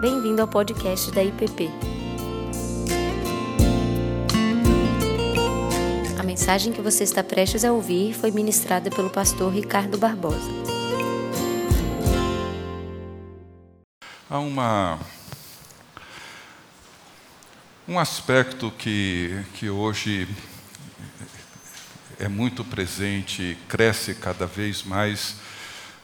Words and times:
Bem-vindo 0.00 0.40
ao 0.40 0.46
podcast 0.46 1.10
da 1.10 1.24
IPP. 1.24 1.68
A 6.16 6.22
mensagem 6.22 6.72
que 6.72 6.80
você 6.80 7.02
está 7.02 7.24
prestes 7.24 7.64
a 7.64 7.72
ouvir 7.72 8.14
foi 8.14 8.30
ministrada 8.30 8.90
pelo 8.90 9.10
pastor 9.10 9.52
Ricardo 9.52 9.98
Barbosa. 9.98 10.48
Há 14.30 14.38
uma, 14.38 15.00
um 17.88 17.98
aspecto 17.98 18.70
que, 18.70 19.44
que 19.54 19.68
hoje 19.68 20.28
é 22.20 22.28
muito 22.28 22.64
presente, 22.64 23.58
cresce 23.66 24.14
cada 24.14 24.46
vez 24.46 24.84
mais 24.84 25.34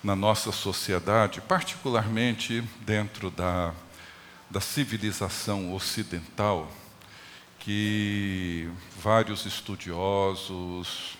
na 0.02 0.16
nossa 0.16 0.50
sociedade, 0.50 1.40
particularmente 1.40 2.60
dentro 2.84 3.30
da, 3.30 3.72
da 4.50 4.60
civilização 4.60 5.72
ocidental, 5.74 6.70
que 7.58 8.68
vários 9.00 9.46
estudiosos 9.46 11.16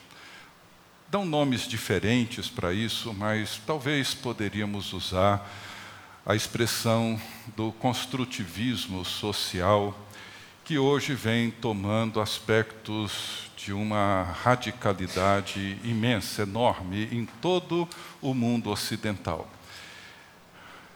dão 1.11 1.25
nomes 1.25 1.69
diferentes 1.69 2.49
para 2.49 2.73
isso, 2.73 3.15
mas 3.15 3.61
talvez 3.67 4.15
poderíamos 4.15 4.93
usar 4.93 5.49
a 6.27 6.35
expressão 6.35 7.21
do 7.57 7.71
construtivismo 7.73 9.05
social, 9.05 9.97
que 10.65 10.79
hoje 10.79 11.15
vem 11.15 11.51
tomando 11.51 12.21
aspectos 12.21 13.51
de 13.57 13.73
uma 13.73 14.23
radicalidade 14.43 15.79
imensa, 15.85 16.43
enorme, 16.43 17.09
em 17.13 17.27
todo 17.41 17.89
o 18.21 18.35
mundo 18.35 18.71
ocidental. 18.71 19.49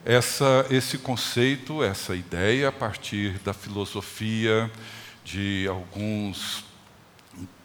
Essa, 0.08 0.64
esse 0.70 0.96
conceito, 0.96 1.84
essa 1.84 2.16
ideia, 2.16 2.70
a 2.70 2.72
partir 2.72 3.38
da 3.40 3.52
filosofia 3.52 4.72
de 5.22 5.66
alguns 5.68 6.64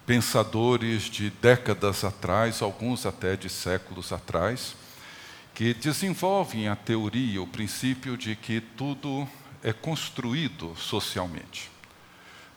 pensadores 0.06 1.04
de 1.04 1.30
décadas 1.30 2.04
atrás, 2.04 2.62
alguns 2.62 3.06
até 3.06 3.38
de 3.38 3.48
séculos 3.48 4.12
atrás, 4.12 4.76
que 5.54 5.74
desenvolvem 5.74 6.68
a 6.68 6.76
teoria, 6.76 7.42
o 7.42 7.48
princípio 7.48 8.18
de 8.18 8.36
que 8.36 8.60
tudo 8.60 9.26
é 9.64 9.72
construído 9.72 10.76
socialmente. 10.76 11.72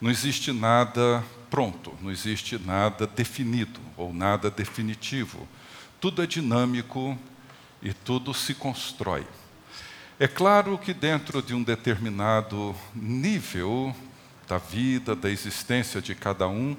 Não 0.01 0.11
existe 0.11 0.51
nada 0.51 1.23
pronto, 1.49 1.97
não 2.01 2.11
existe 2.11 2.59
nada 2.59 3.07
definido 3.07 3.79
ou 3.95 4.13
nada 4.13 4.51
definitivo. 4.51 5.47
Tudo 6.01 6.21
é 6.21 6.27
dinâmico 6.27 7.17
e 7.81 7.93
tudo 7.93 8.33
se 8.33 8.53
constrói. 8.53 9.25
É 10.19 10.27
claro 10.27 10.79
que 10.79 10.95
dentro 10.95 11.43
de 11.43 11.53
um 11.53 11.61
determinado 11.61 12.75
nível 12.95 13.95
da 14.47 14.57
vida, 14.57 15.15
da 15.15 15.29
existência 15.29 16.01
de 16.01 16.15
cada 16.15 16.47
um, 16.47 16.75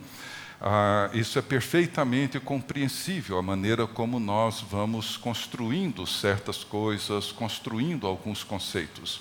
ah, 0.61 1.08
isso 1.12 1.39
é 1.39 1.42
perfeitamente 1.42 2.41
compreensível, 2.41 3.39
a 3.39 3.42
maneira 3.42 3.86
como 3.86 4.19
nós 4.19 4.61
vamos 4.61 5.17
construindo 5.17 6.05
certas 6.05 6.64
coisas, 6.64 7.30
construindo 7.30 8.08
alguns 8.08 8.42
conceitos. 8.42 9.20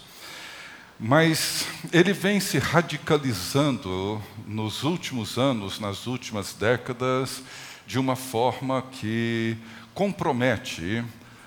Mas 0.99 1.67
ele 1.93 2.11
vem 2.11 2.39
se 2.39 2.57
radicalizando 2.57 4.19
nos 4.47 4.81
últimos 4.81 5.37
anos, 5.37 5.79
nas 5.79 6.07
últimas 6.07 6.53
décadas, 6.53 7.43
de 7.85 7.99
uma 7.99 8.15
forma 8.15 8.81
que 8.81 9.55
compromete 9.93 11.05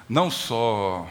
não 0.09 0.31
só 0.31 1.11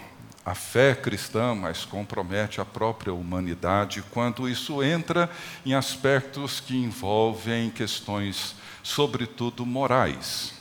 a 0.50 0.56
fé 0.56 0.96
cristã, 0.96 1.54
mas 1.54 1.86
compromete 1.86 2.60
a 2.60 2.66
própria 2.66 3.14
humanidade 3.14 4.04
quando 4.10 4.50
isso 4.50 4.82
entra 4.82 5.30
em 5.64 5.76
aspectos 5.76 6.60
que 6.60 6.76
envolvem 6.76 7.70
questões, 7.70 8.56
sobretudo 8.82 9.64
morais. 9.64 10.56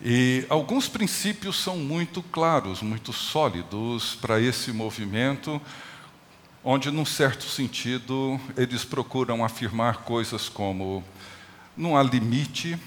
E 0.00 0.46
alguns 0.48 0.88
princípios 0.88 1.62
são 1.62 1.76
muito 1.76 2.22
claros, 2.22 2.80
muito 2.80 3.12
sólidos 3.12 4.14
para 4.14 4.40
esse 4.40 4.72
movimento, 4.72 5.60
onde, 6.64 6.90
num 6.90 7.04
certo 7.04 7.44
sentido, 7.44 8.40
eles 8.56 8.86
procuram 8.86 9.44
afirmar 9.44 9.98
coisas 9.98 10.48
como: 10.48 11.04
não 11.76 11.94
há 11.94 12.02
limite 12.02 12.78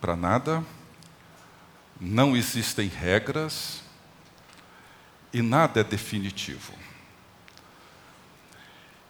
para 0.00 0.14
nada, 0.14 0.64
não 2.00 2.36
existem 2.36 2.86
regras 2.86 3.81
e 5.32 5.42
nada 5.42 5.80
é 5.80 5.84
definitivo. 5.84 6.72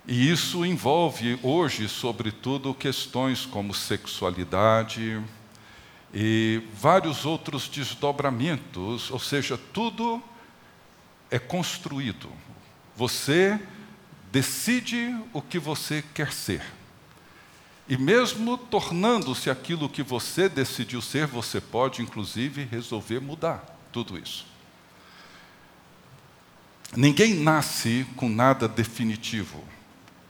E 0.07 0.31
isso 0.31 0.65
envolve 0.67 1.39
hoje, 1.43 1.89
sobretudo, 1.89 2.75
questões 2.75 3.47
como 3.47 3.73
sexualidade, 3.73 5.23
e 6.13 6.63
vários 6.75 7.25
outros 7.25 7.69
desdobramentos, 7.69 9.11
ou 9.11 9.19
seja, 9.19 9.59
tudo 9.73 10.23
é 11.31 11.39
construído. 11.39 12.29
Você 12.97 13.59
decide 14.31 15.17
o 15.33 15.41
que 15.41 15.59
você 15.59 16.05
quer 16.15 16.33
ser. 16.33 16.63
E 17.89 17.97
mesmo 17.97 18.59
tornando-se 18.59 19.51
aquilo 19.51 19.89
que 19.89 20.03
você 20.03 20.49
decidiu 20.49 21.01
ser, 21.01 21.27
você 21.27 21.61
pode 21.61 22.03
inclusive 22.03 22.65
resolver 22.65 23.21
mudar 23.21 23.65
tudo 23.91 24.19
isso. 24.19 24.52
Ninguém 26.95 27.35
nasce 27.35 28.07
com 28.17 28.29
nada 28.29 28.69
definitivo 28.69 29.65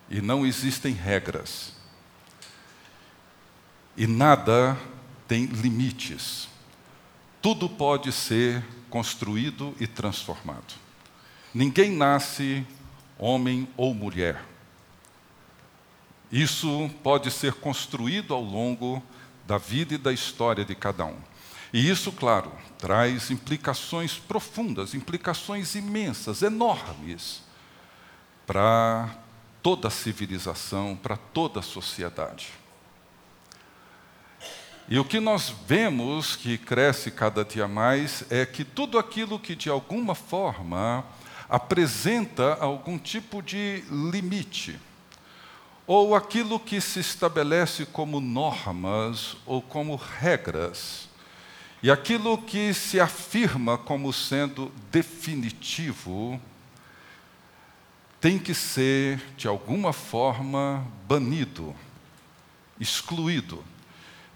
e 0.08 0.20
não 0.20 0.46
existem 0.46 0.92
regras. 0.92 1.72
E 3.96 4.06
nada 4.06 4.78
tem 5.26 5.46
limites. 5.46 6.48
Tudo 7.40 7.68
pode 7.68 8.12
ser 8.12 8.64
construído 8.88 9.74
e 9.80 9.88
transformado. 9.88 10.74
Ninguém 11.52 11.90
nasce 11.90 12.64
homem 13.18 13.68
ou 13.76 13.92
mulher. 13.92 14.40
Isso 16.30 16.88
pode 17.02 17.30
ser 17.32 17.54
construído 17.54 18.32
ao 18.32 18.42
longo 18.42 19.02
da 19.46 19.58
vida 19.58 19.94
e 19.94 19.98
da 19.98 20.12
história 20.12 20.64
de 20.64 20.76
cada 20.76 21.04
um. 21.04 21.31
E 21.72 21.88
isso, 21.88 22.12
claro, 22.12 22.52
traz 22.78 23.30
implicações 23.30 24.18
profundas, 24.18 24.94
implicações 24.94 25.74
imensas, 25.74 26.42
enormes, 26.42 27.42
para 28.46 29.08
toda 29.62 29.88
a 29.88 29.90
civilização, 29.90 30.98
para 31.00 31.16
toda 31.16 31.60
a 31.60 31.62
sociedade. 31.62 32.48
E 34.88 34.98
o 34.98 35.04
que 35.04 35.20
nós 35.20 35.54
vemos 35.66 36.36
que 36.36 36.58
cresce 36.58 37.10
cada 37.10 37.44
dia 37.44 37.66
mais 37.66 38.24
é 38.30 38.44
que 38.44 38.64
tudo 38.64 38.98
aquilo 38.98 39.38
que 39.38 39.54
de 39.54 39.70
alguma 39.70 40.14
forma 40.14 41.04
apresenta 41.48 42.54
algum 42.60 42.98
tipo 42.98 43.40
de 43.40 43.84
limite, 43.88 44.78
ou 45.86 46.14
aquilo 46.14 46.60
que 46.60 46.80
se 46.80 47.00
estabelece 47.00 47.86
como 47.86 48.20
normas 48.20 49.36
ou 49.46 49.62
como 49.62 49.96
regras, 49.96 51.08
e 51.82 51.90
aquilo 51.90 52.38
que 52.38 52.72
se 52.72 53.00
afirma 53.00 53.76
como 53.76 54.12
sendo 54.12 54.70
definitivo, 54.90 56.40
tem 58.20 58.38
que 58.38 58.54
ser, 58.54 59.20
de 59.36 59.48
alguma 59.48 59.92
forma, 59.92 60.86
banido, 61.08 61.74
excluído. 62.78 63.64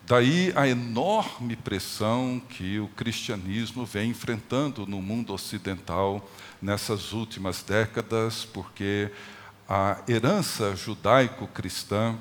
Daí 0.04 0.52
a 0.56 0.66
enorme 0.66 1.54
pressão 1.54 2.42
que 2.48 2.80
o 2.80 2.88
cristianismo 2.88 3.86
vem 3.86 4.10
enfrentando 4.10 4.86
no 4.86 5.00
mundo 5.00 5.32
ocidental 5.32 6.28
nessas 6.60 7.12
últimas 7.12 7.62
décadas, 7.62 8.44
porque 8.44 9.10
a 9.68 9.98
herança 10.08 10.74
judaico-cristã 10.74 12.16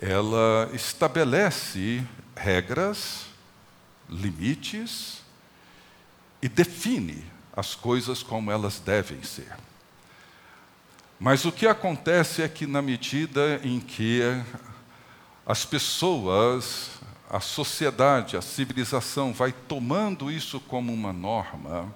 ela 0.00 0.70
estabelece 0.72 2.04
regras, 2.36 3.29
limites 4.10 5.22
e 6.42 6.48
define 6.48 7.24
as 7.56 7.74
coisas 7.74 8.22
como 8.22 8.50
elas 8.50 8.80
devem 8.80 9.22
ser. 9.22 9.56
Mas 11.18 11.44
o 11.44 11.52
que 11.52 11.66
acontece 11.66 12.42
é 12.42 12.48
que, 12.48 12.66
na 12.66 12.82
medida 12.82 13.60
em 13.62 13.78
que 13.78 14.22
as 15.46 15.64
pessoas 15.64 17.00
a 17.30 17.38
sociedade, 17.38 18.36
a 18.36 18.42
civilização 18.42 19.32
vai 19.32 19.52
tomando 19.52 20.32
isso 20.32 20.58
como 20.58 20.92
uma 20.92 21.12
norma, 21.12 21.94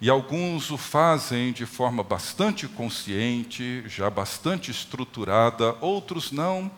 e 0.00 0.08
alguns 0.08 0.70
o 0.70 0.78
fazem 0.78 1.52
de 1.52 1.66
forma 1.66 2.02
bastante 2.02 2.66
consciente, 2.66 3.84
já 3.86 4.08
bastante 4.08 4.70
estruturada, 4.70 5.74
outros 5.80 6.32
não. 6.32 6.70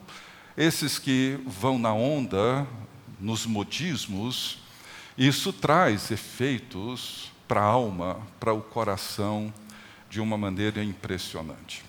Esses 0.56 0.98
que 0.98 1.38
vão 1.46 1.78
na 1.78 1.92
onda, 1.92 2.66
nos 3.18 3.46
modismos, 3.46 4.58
isso 5.16 5.52
traz 5.52 6.10
efeitos 6.10 7.32
para 7.46 7.60
a 7.60 7.64
alma, 7.64 8.20
para 8.38 8.52
o 8.52 8.60
coração 8.60 9.52
de 10.08 10.20
uma 10.20 10.38
maneira 10.38 10.82
impressionante. 10.82 11.84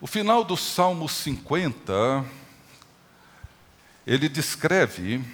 O 0.00 0.06
final 0.06 0.42
do 0.42 0.56
Salmo 0.56 1.08
50, 1.08 2.24
ele 4.06 4.28
descreve 4.28 5.24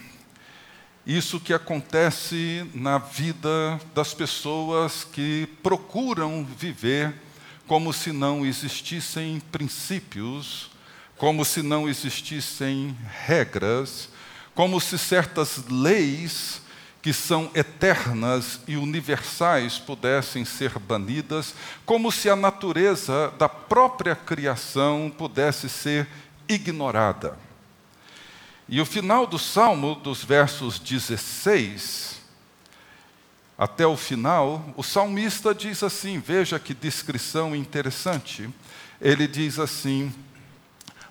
isso 1.06 1.40
que 1.40 1.54
acontece 1.54 2.70
na 2.74 2.98
vida 2.98 3.81
das 3.94 4.12
pessoas 4.12 5.04
que 5.04 5.48
procuram 5.62 6.44
viver 6.44 7.14
como 7.66 7.94
se 7.94 8.12
não 8.12 8.44
existissem 8.44 9.40
princípios, 9.40 10.70
como 11.19 11.44
se 11.44 11.62
não 11.62 11.88
existissem 11.88 12.97
regras, 13.26 14.09
como 14.55 14.81
se 14.81 14.97
certas 14.97 15.65
leis 15.69 16.62
que 17.03 17.12
são 17.12 17.50
eternas 17.55 18.61
e 18.67 18.76
universais 18.76 19.79
pudessem 19.79 20.44
ser 20.44 20.79
banidas, 20.79 21.55
como 21.85 22.11
se 22.11 22.31
a 22.31 22.37
natureza 22.37 23.32
da 23.38 23.49
própria 23.49 24.15
criação 24.17 25.12
pudesse 25.17 25.69
ser 25.69 26.09
ignorada. 26.49 27.38
E 28.69 28.81
o 28.81 28.87
final 28.87 29.26
do 29.26 29.38
salmo, 29.38 29.94
dos 29.94 30.23
versos 30.23 30.79
16 30.79 32.19
até 33.56 33.87
o 33.87 33.97
final, 33.97 34.73
o 34.76 34.85
salmista 34.85 35.55
diz 35.55 35.82
assim: 35.82 36.20
veja 36.20 36.59
que 36.61 36.75
descrição 36.75 37.56
interessante. 37.56 38.49
Ele 39.00 39.26
diz 39.26 39.59
assim: 39.59 40.12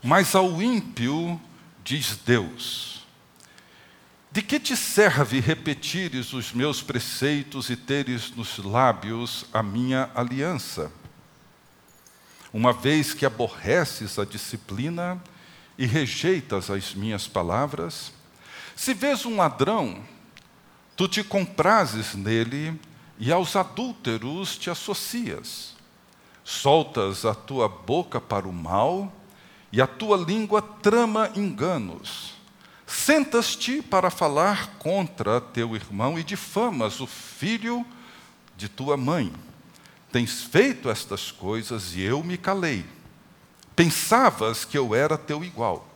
Mas 0.03 0.35
ao 0.35 0.61
ímpio 0.61 1.39
diz 1.83 2.17
Deus: 2.25 3.05
De 4.31 4.41
que 4.41 4.59
te 4.59 4.75
serve 4.75 5.39
repetires 5.39 6.33
os 6.33 6.53
meus 6.53 6.81
preceitos 6.81 7.69
e 7.69 7.75
teres 7.75 8.31
nos 8.31 8.57
lábios 8.57 9.45
a 9.53 9.61
minha 9.63 10.09
aliança? 10.13 10.91
Uma 12.53 12.71
vez 12.71 13.13
que 13.13 13.25
aborreces 13.25 14.17
a 14.17 14.25
disciplina, 14.25 15.21
e 15.77 15.85
rejeitas 15.85 16.69
as 16.69 16.94
minhas 16.94 17.27
palavras? 17.27 18.11
Se 18.75 18.94
vês 18.94 19.25
um 19.25 19.38
ladrão, 19.38 20.03
tu 20.95 21.07
te 21.07 21.23
comprases 21.23 22.15
nele 22.15 22.79
e 23.19 23.31
aos 23.31 23.55
adúlteros 23.55 24.57
te 24.57 24.69
associas. 24.69 25.75
Soltas 26.44 27.25
a 27.25 27.35
tua 27.35 27.67
boca 27.67 28.19
para 28.19 28.47
o 28.47 28.53
mal 28.53 29.13
e 29.71 29.81
a 29.81 29.87
tua 29.87 30.17
língua 30.17 30.61
trama 30.61 31.31
enganos. 31.35 32.33
Sentas-te 32.85 33.81
para 33.81 34.09
falar 34.09 34.77
contra 34.77 35.41
teu 35.41 35.75
irmão 35.75 36.17
e 36.17 36.23
difamas 36.23 37.01
o 37.01 37.07
filho 37.07 37.85
de 38.55 38.69
tua 38.69 38.95
mãe. 38.95 39.33
Tens 40.11 40.41
feito 40.41 40.89
estas 40.89 41.31
coisas 41.31 41.95
e 41.95 42.01
eu 42.01 42.23
me 42.23 42.37
calei. 42.37 42.85
Pensavas 43.75 44.65
que 44.65 44.77
eu 44.77 44.95
era 44.95 45.17
teu 45.17 45.43
igual, 45.43 45.87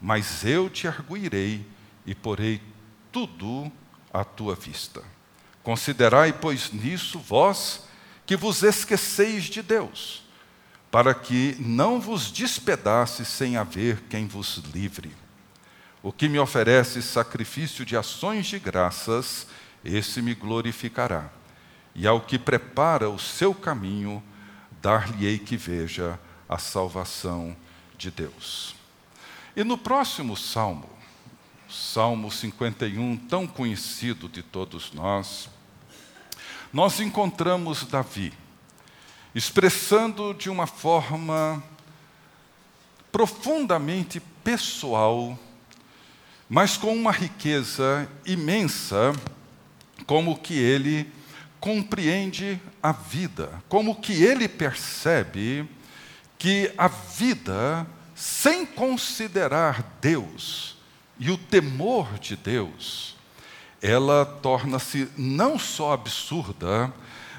mas 0.00 0.44
eu 0.44 0.70
te 0.70 0.86
arguirei 0.88 1.66
e 2.06 2.14
porei 2.14 2.62
tudo 3.12 3.70
à 4.12 4.24
tua 4.24 4.54
vista. 4.54 5.02
Considerai, 5.62 6.32
pois, 6.32 6.72
nisso 6.72 7.18
vós 7.18 7.82
que 8.24 8.36
vos 8.36 8.62
esqueceis 8.62 9.44
de 9.44 9.60
Deus, 9.60 10.22
para 10.90 11.14
que 11.14 11.56
não 11.60 12.00
vos 12.00 12.32
despedace 12.32 13.24
sem 13.24 13.56
haver 13.56 14.02
quem 14.08 14.26
vos 14.26 14.56
livre. 14.74 15.14
O 16.02 16.12
que 16.12 16.28
me 16.28 16.38
oferece 16.38 17.00
sacrifício 17.02 17.84
de 17.84 17.96
ações 17.96 18.46
de 18.46 18.58
graças, 18.58 19.46
esse 19.84 20.20
me 20.20 20.34
glorificará. 20.34 21.30
E 21.94 22.06
ao 22.06 22.20
que 22.20 22.38
prepara 22.38 23.08
o 23.08 23.18
seu 23.18 23.54
caminho, 23.54 24.22
dar-lhe-ei 24.82 25.38
que 25.38 25.56
veja 25.56 26.18
a 26.48 26.58
salvação 26.58 27.56
de 27.96 28.10
Deus. 28.10 28.74
E 29.54 29.62
no 29.62 29.78
próximo 29.78 30.36
salmo, 30.36 30.88
Salmo 31.68 32.32
51, 32.32 33.16
tão 33.28 33.46
conhecido 33.46 34.28
de 34.28 34.42
todos 34.42 34.92
nós, 34.92 35.48
nós 36.72 36.98
encontramos 36.98 37.84
Davi 37.84 38.32
expressando 39.34 40.34
de 40.34 40.50
uma 40.50 40.66
forma 40.66 41.62
profundamente 43.12 44.20
pessoal, 44.42 45.38
mas 46.48 46.76
com 46.76 46.94
uma 46.94 47.12
riqueza 47.12 48.08
imensa, 48.24 49.12
como 50.06 50.38
que 50.38 50.54
ele 50.54 51.10
compreende 51.60 52.60
a 52.82 52.92
vida, 52.92 53.62
como 53.68 54.00
que 54.00 54.24
ele 54.24 54.48
percebe 54.48 55.68
que 56.38 56.72
a 56.76 56.88
vida, 56.88 57.86
sem 58.14 58.64
considerar 58.64 59.98
Deus 60.00 60.76
e 61.18 61.30
o 61.30 61.36
temor 61.36 62.18
de 62.18 62.34
Deus, 62.34 63.14
ela 63.82 64.24
torna-se 64.24 65.08
não 65.16 65.58
só 65.58 65.92
absurda, 65.92 66.92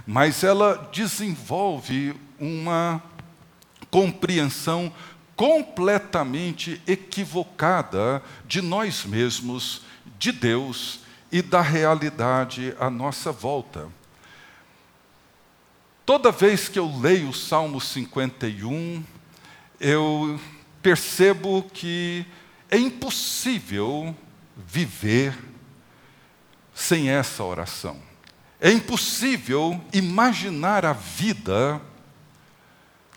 mas 0.05 0.43
ela 0.43 0.89
desenvolve 0.91 2.15
uma 2.39 3.01
compreensão 3.89 4.91
completamente 5.35 6.81
equivocada 6.87 8.21
de 8.45 8.61
nós 8.61 9.05
mesmos, 9.05 9.81
de 10.17 10.31
Deus 10.31 11.01
e 11.31 11.41
da 11.41 11.61
realidade 11.61 12.75
à 12.79 12.89
nossa 12.89 13.31
volta. 13.31 13.89
Toda 16.05 16.31
vez 16.31 16.67
que 16.67 16.77
eu 16.77 16.91
leio 16.99 17.29
o 17.29 17.33
Salmo 17.33 17.79
51, 17.79 19.03
eu 19.79 20.39
percebo 20.81 21.63
que 21.73 22.25
é 22.69 22.77
impossível 22.77 24.15
viver 24.55 25.37
sem 26.73 27.09
essa 27.09 27.43
oração. 27.43 28.10
É 28.63 28.71
impossível 28.71 29.81
imaginar 29.91 30.85
a 30.85 30.93
vida 30.93 31.81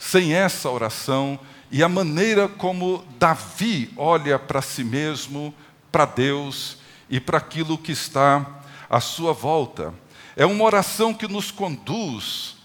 sem 0.00 0.32
essa 0.32 0.70
oração 0.70 1.38
e 1.70 1.82
a 1.82 1.88
maneira 1.88 2.48
como 2.48 3.04
Davi 3.18 3.92
olha 3.94 4.38
para 4.38 4.62
si 4.62 4.82
mesmo, 4.82 5.54
para 5.92 6.06
Deus 6.06 6.78
e 7.10 7.20
para 7.20 7.36
aquilo 7.36 7.76
que 7.76 7.92
está 7.92 8.62
à 8.88 9.00
sua 9.00 9.34
volta. 9.34 9.92
É 10.34 10.46
uma 10.46 10.64
oração 10.64 11.12
que 11.12 11.28
nos 11.28 11.50
conduz 11.50 12.56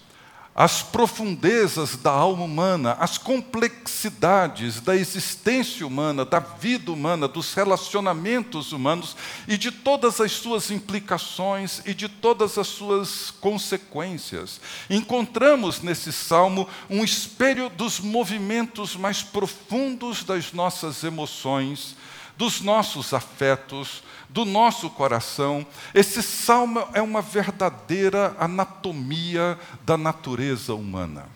as 0.60 0.82
profundezas 0.82 1.96
da 1.96 2.10
alma 2.10 2.44
humana, 2.44 2.94
as 3.00 3.16
complexidades 3.16 4.78
da 4.78 4.94
existência 4.94 5.86
humana, 5.86 6.22
da 6.22 6.38
vida 6.38 6.92
humana, 6.92 7.26
dos 7.26 7.54
relacionamentos 7.54 8.70
humanos 8.70 9.16
e 9.48 9.56
de 9.56 9.70
todas 9.70 10.20
as 10.20 10.32
suas 10.32 10.70
implicações 10.70 11.80
e 11.86 11.94
de 11.94 12.10
todas 12.10 12.58
as 12.58 12.66
suas 12.66 13.30
consequências. 13.30 14.60
Encontramos 14.90 15.80
nesse 15.80 16.12
salmo 16.12 16.68
um 16.90 17.02
espelho 17.02 17.70
dos 17.70 17.98
movimentos 17.98 18.94
mais 18.94 19.22
profundos 19.22 20.24
das 20.24 20.52
nossas 20.52 21.02
emoções, 21.02 21.96
dos 22.40 22.62
nossos 22.62 23.12
afetos, 23.12 24.02
do 24.30 24.46
nosso 24.46 24.88
coração. 24.88 25.66
Esse 25.92 26.22
salmo 26.22 26.88
é 26.94 27.02
uma 27.02 27.20
verdadeira 27.20 28.34
anatomia 28.38 29.58
da 29.84 29.98
natureza 29.98 30.74
humana. 30.74 31.26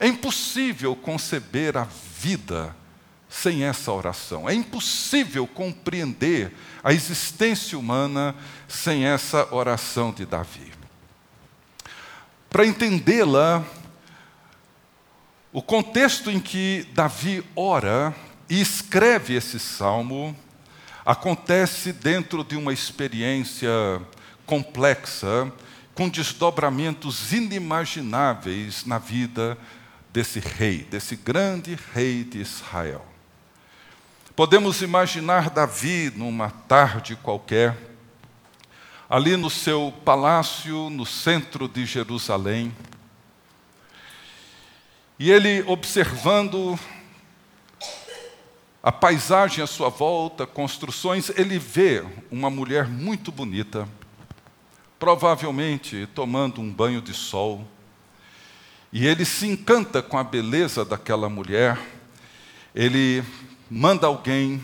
É 0.00 0.06
impossível 0.06 0.96
conceber 0.96 1.76
a 1.76 1.86
vida 2.18 2.74
sem 3.28 3.64
essa 3.64 3.92
oração. 3.92 4.48
É 4.48 4.54
impossível 4.54 5.46
compreender 5.46 6.50
a 6.82 6.94
existência 6.94 7.78
humana 7.78 8.34
sem 8.66 9.04
essa 9.04 9.54
oração 9.54 10.12
de 10.12 10.24
Davi. 10.24 10.72
Para 12.48 12.64
entendê-la, 12.64 13.62
o 15.52 15.60
contexto 15.60 16.30
em 16.30 16.40
que 16.40 16.88
Davi 16.94 17.44
ora 17.54 18.14
e 18.48 18.60
escreve 18.60 19.34
esse 19.34 19.58
salmo 19.58 20.36
acontece 21.04 21.92
dentro 21.92 22.42
de 22.42 22.56
uma 22.56 22.72
experiência 22.72 23.70
complexa, 24.44 25.52
com 25.94 26.08
desdobramentos 26.08 27.32
inimagináveis 27.32 28.84
na 28.84 28.98
vida 28.98 29.56
desse 30.12 30.40
rei, 30.40 30.82
desse 30.82 31.14
grande 31.16 31.78
rei 31.94 32.24
de 32.24 32.40
Israel. 32.40 33.04
Podemos 34.34 34.82
imaginar 34.82 35.48
Davi 35.48 36.12
numa 36.14 36.50
tarde 36.50 37.16
qualquer, 37.16 37.76
ali 39.08 39.36
no 39.36 39.48
seu 39.48 39.94
palácio 40.04 40.90
no 40.90 41.06
centro 41.06 41.68
de 41.68 41.86
Jerusalém, 41.86 42.74
e 45.18 45.30
ele 45.30 45.62
observando 45.66 46.78
a 48.86 48.92
paisagem 48.92 49.64
à 49.64 49.66
sua 49.66 49.88
volta, 49.88 50.46
construções, 50.46 51.28
ele 51.30 51.58
vê 51.58 52.04
uma 52.30 52.48
mulher 52.48 52.86
muito 52.86 53.32
bonita, 53.32 53.88
provavelmente 54.96 56.08
tomando 56.14 56.60
um 56.60 56.72
banho 56.72 57.02
de 57.02 57.12
sol, 57.12 57.66
e 58.92 59.04
ele 59.04 59.24
se 59.24 59.44
encanta 59.44 60.00
com 60.00 60.16
a 60.16 60.22
beleza 60.22 60.84
daquela 60.84 61.28
mulher, 61.28 61.76
ele 62.72 63.24
manda 63.68 64.06
alguém 64.06 64.62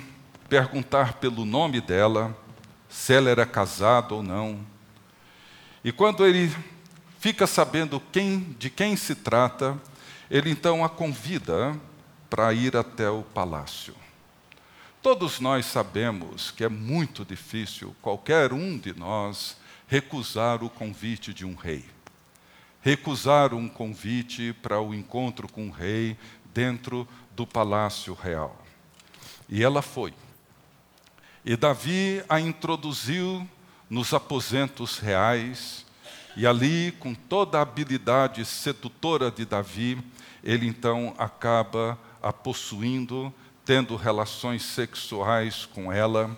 perguntar 0.48 1.14
pelo 1.14 1.44
nome 1.44 1.80
dela, 1.80 2.32
se 2.88 3.14
ela 3.14 3.28
era 3.28 3.44
casada 3.44 4.14
ou 4.14 4.22
não. 4.22 4.60
E 5.82 5.90
quando 5.90 6.24
ele 6.24 6.48
fica 7.18 7.44
sabendo 7.44 8.00
quem, 8.12 8.54
de 8.56 8.70
quem 8.70 8.94
se 8.94 9.16
trata, 9.16 9.76
ele 10.30 10.48
então 10.48 10.84
a 10.84 10.88
convida 10.88 11.76
para 12.30 12.54
ir 12.54 12.76
até 12.76 13.10
o 13.10 13.22
palácio. 13.22 14.00
Todos 15.02 15.40
nós 15.40 15.66
sabemos 15.66 16.52
que 16.52 16.62
é 16.62 16.68
muito 16.68 17.24
difícil 17.24 17.92
qualquer 18.00 18.52
um 18.52 18.78
de 18.78 18.96
nós 18.96 19.56
recusar 19.88 20.62
o 20.62 20.70
convite 20.70 21.34
de 21.34 21.44
um 21.44 21.56
rei. 21.56 21.84
Recusar 22.80 23.52
um 23.52 23.68
convite 23.68 24.52
para 24.62 24.80
o 24.80 24.94
encontro 24.94 25.48
com 25.48 25.66
o 25.66 25.72
rei 25.72 26.16
dentro 26.54 27.08
do 27.34 27.44
palácio 27.44 28.14
real. 28.14 28.64
E 29.48 29.64
ela 29.64 29.82
foi. 29.82 30.14
E 31.44 31.56
Davi 31.56 32.22
a 32.28 32.38
introduziu 32.38 33.44
nos 33.90 34.14
aposentos 34.14 35.00
reais, 35.00 35.84
e 36.36 36.46
ali, 36.46 36.92
com 37.00 37.12
toda 37.12 37.58
a 37.58 37.62
habilidade 37.62 38.44
sedutora 38.44 39.32
de 39.32 39.44
Davi, 39.44 39.98
ele 40.44 40.68
então 40.68 41.12
acaba 41.18 41.98
a 42.22 42.32
possuindo, 42.32 43.34
tendo 43.64 43.96
relações 43.96 44.62
sexuais 44.62 45.66
com 45.66 45.92
ela. 45.92 46.36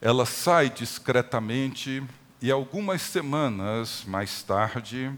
Ela 0.00 0.26
sai 0.26 0.68
discretamente 0.70 2.02
e 2.40 2.50
algumas 2.50 3.00
semanas 3.00 4.04
mais 4.06 4.42
tarde, 4.42 5.12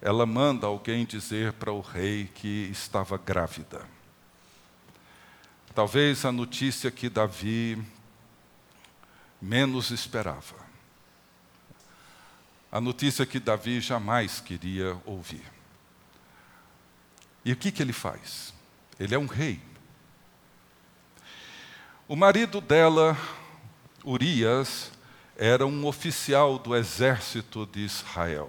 ela 0.00 0.26
manda 0.26 0.66
alguém 0.66 1.04
dizer 1.04 1.52
para 1.52 1.72
o 1.72 1.80
rei 1.80 2.30
que 2.34 2.68
estava 2.70 3.16
grávida. 3.16 3.86
Talvez 5.74 6.24
a 6.24 6.32
notícia 6.32 6.90
que 6.90 7.08
Davi 7.08 7.82
menos 9.40 9.90
esperava. 9.90 10.66
A 12.72 12.80
notícia 12.80 13.24
que 13.24 13.38
Davi 13.38 13.80
jamais 13.80 14.40
queria 14.40 15.00
ouvir. 15.04 15.44
E 17.44 17.52
o 17.52 17.56
que, 17.56 17.70
que 17.70 17.80
ele 17.80 17.92
faz? 17.92 18.52
Ele 18.98 19.14
é 19.14 19.18
um 19.18 19.26
rei. 19.26 19.60
O 22.08 22.14
marido 22.14 22.60
dela, 22.60 23.18
Urias, 24.04 24.92
era 25.36 25.66
um 25.66 25.84
oficial 25.86 26.56
do 26.56 26.76
exército 26.76 27.66
de 27.66 27.80
Israel. 27.80 28.48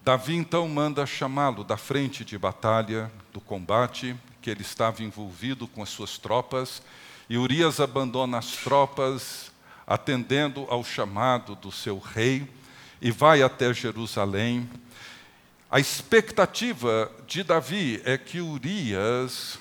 Davi 0.00 0.34
então 0.34 0.66
manda 0.66 1.04
chamá-lo 1.04 1.62
da 1.62 1.76
frente 1.76 2.24
de 2.24 2.38
batalha, 2.38 3.12
do 3.34 3.38
combate, 3.38 4.16
que 4.40 4.48
ele 4.48 4.62
estava 4.62 5.02
envolvido 5.02 5.68
com 5.68 5.82
as 5.82 5.90
suas 5.90 6.16
tropas, 6.16 6.80
e 7.28 7.36
Urias 7.36 7.80
abandona 7.80 8.38
as 8.38 8.52
tropas, 8.52 9.52
atendendo 9.86 10.66
ao 10.70 10.82
chamado 10.82 11.54
do 11.54 11.70
seu 11.70 11.98
rei, 11.98 12.48
e 12.98 13.10
vai 13.10 13.42
até 13.42 13.74
Jerusalém. 13.74 14.66
A 15.70 15.78
expectativa 15.78 17.12
de 17.26 17.42
Davi 17.42 18.00
é 18.06 18.16
que 18.16 18.40
Urias 18.40 19.58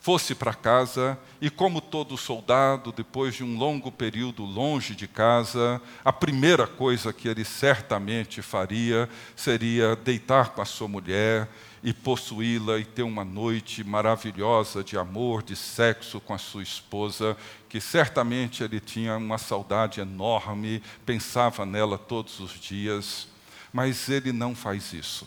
fosse 0.00 0.34
para 0.34 0.54
casa 0.54 1.18
e, 1.40 1.50
como 1.50 1.80
todo 1.80 2.16
soldado, 2.16 2.90
depois 2.90 3.34
de 3.34 3.44
um 3.44 3.58
longo 3.58 3.92
período 3.92 4.42
longe 4.44 4.94
de 4.94 5.06
casa, 5.06 5.80
a 6.02 6.12
primeira 6.12 6.66
coisa 6.66 7.12
que 7.12 7.28
ele 7.28 7.44
certamente 7.44 8.40
faria 8.40 9.08
seria 9.36 9.94
deitar 9.94 10.50
com 10.50 10.62
a 10.62 10.64
sua 10.64 10.88
mulher 10.88 11.48
e 11.82 11.92
possuí-la 11.92 12.78
e 12.78 12.84
ter 12.84 13.02
uma 13.02 13.24
noite 13.24 13.84
maravilhosa 13.84 14.82
de 14.82 14.98
amor, 14.98 15.42
de 15.42 15.54
sexo 15.54 16.20
com 16.20 16.32
a 16.34 16.38
sua 16.38 16.62
esposa, 16.62 17.36
que 17.68 17.80
certamente 17.80 18.62
ele 18.62 18.80
tinha 18.80 19.16
uma 19.16 19.38
saudade 19.38 20.00
enorme, 20.00 20.82
pensava 21.04 21.64
nela 21.64 21.98
todos 21.98 22.40
os 22.40 22.58
dias, 22.58 23.28
mas 23.72 24.08
ele 24.08 24.32
não 24.32 24.54
faz 24.54 24.92
isso. 24.92 25.26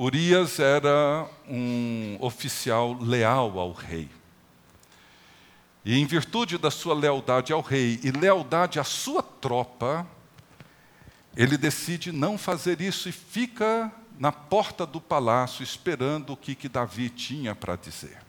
Urias 0.00 0.60
era 0.60 1.28
um 1.48 2.16
oficial 2.20 2.96
leal 3.00 3.58
ao 3.58 3.72
rei. 3.72 4.08
E 5.84 5.98
em 5.98 6.06
virtude 6.06 6.56
da 6.56 6.70
sua 6.70 6.94
lealdade 6.94 7.52
ao 7.52 7.60
rei 7.60 7.98
e 8.04 8.12
lealdade 8.12 8.78
à 8.78 8.84
sua 8.84 9.24
tropa, 9.24 10.06
ele 11.36 11.58
decide 11.58 12.12
não 12.12 12.38
fazer 12.38 12.80
isso 12.80 13.08
e 13.08 13.12
fica 13.12 13.90
na 14.20 14.30
porta 14.30 14.86
do 14.86 15.00
palácio 15.00 15.64
esperando 15.64 16.32
o 16.32 16.36
que, 16.36 16.54
que 16.54 16.68
Davi 16.68 17.10
tinha 17.10 17.52
para 17.56 17.74
dizer. 17.74 18.27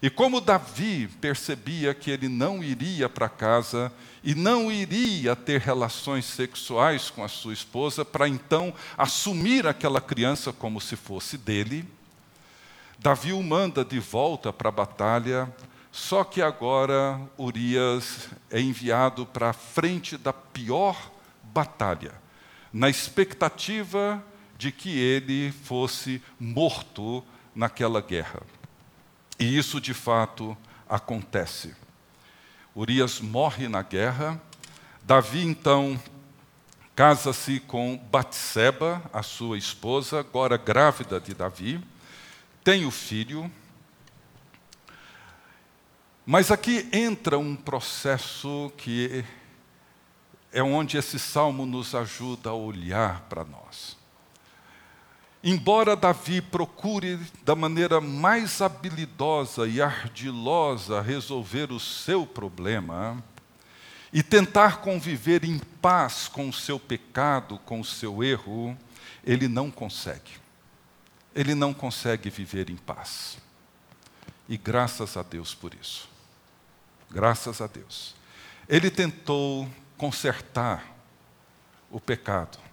E 0.00 0.08
como 0.08 0.40
Davi 0.40 1.08
percebia 1.20 1.92
que 1.92 2.10
ele 2.10 2.28
não 2.28 2.62
iria 2.62 3.08
para 3.08 3.28
casa 3.28 3.92
e 4.22 4.34
não 4.34 4.70
iria 4.70 5.34
ter 5.34 5.60
relações 5.60 6.24
sexuais 6.24 7.10
com 7.10 7.24
a 7.24 7.28
sua 7.28 7.52
esposa, 7.52 8.04
para 8.04 8.28
então 8.28 8.72
assumir 8.96 9.66
aquela 9.66 10.00
criança 10.00 10.52
como 10.52 10.80
se 10.80 10.94
fosse 10.94 11.36
dele, 11.36 11.84
Davi 12.98 13.32
o 13.32 13.42
manda 13.42 13.84
de 13.84 13.98
volta 13.98 14.52
para 14.52 14.68
a 14.68 14.72
batalha, 14.72 15.52
só 15.90 16.22
que 16.24 16.42
agora 16.42 17.20
Urias 17.38 18.28
é 18.50 18.60
enviado 18.60 19.24
para 19.24 19.50
a 19.50 19.52
frente 19.52 20.16
da 20.16 20.32
pior 20.32 21.10
batalha, 21.42 22.12
na 22.72 22.88
expectativa 22.88 24.22
de 24.56 24.70
que 24.72 24.98
ele 24.98 25.52
fosse 25.64 26.22
morto 26.38 27.24
naquela 27.54 28.00
guerra. 28.00 28.42
E 29.38 29.56
isso 29.56 29.80
de 29.80 29.94
fato 29.94 30.56
acontece. 30.88 31.74
Urias 32.74 33.20
morre 33.20 33.68
na 33.68 33.82
guerra. 33.82 34.40
Davi 35.02 35.44
então 35.44 36.00
casa-se 36.94 37.60
com 37.60 37.96
Batseba, 37.96 39.02
a 39.12 39.22
sua 39.22 39.56
esposa, 39.58 40.20
agora 40.20 40.56
grávida 40.56 41.20
de 41.20 41.34
Davi, 41.34 41.80
tem 42.64 42.86
o 42.86 42.90
filho. 42.90 43.50
Mas 46.26 46.50
aqui 46.50 46.88
entra 46.92 47.38
um 47.38 47.54
processo 47.54 48.72
que 48.76 49.24
é 50.52 50.62
onde 50.62 50.96
esse 50.96 51.18
salmo 51.18 51.66
nos 51.66 51.94
ajuda 51.94 52.50
a 52.50 52.54
olhar 52.54 53.22
para 53.28 53.44
nós. 53.44 53.97
Embora 55.42 55.94
Davi 55.94 56.40
procure 56.40 57.18
da 57.44 57.54
maneira 57.54 58.00
mais 58.00 58.60
habilidosa 58.60 59.68
e 59.68 59.80
ardilosa 59.80 61.00
resolver 61.00 61.70
o 61.70 61.78
seu 61.78 62.26
problema 62.26 63.22
e 64.12 64.20
tentar 64.22 64.78
conviver 64.78 65.44
em 65.44 65.58
paz 65.58 66.26
com 66.26 66.48
o 66.48 66.52
seu 66.52 66.78
pecado, 66.80 67.58
com 67.60 67.80
o 67.80 67.84
seu 67.84 68.24
erro, 68.24 68.76
ele 69.24 69.46
não 69.46 69.70
consegue. 69.70 70.32
Ele 71.34 71.54
não 71.54 71.72
consegue 71.72 72.30
viver 72.30 72.68
em 72.68 72.76
paz. 72.76 73.38
E 74.48 74.56
graças 74.56 75.16
a 75.16 75.22
Deus 75.22 75.54
por 75.54 75.72
isso. 75.72 76.08
Graças 77.10 77.60
a 77.60 77.68
Deus. 77.68 78.16
Ele 78.68 78.90
tentou 78.90 79.68
consertar 79.96 80.84
o 81.90 82.00
pecado 82.00 82.67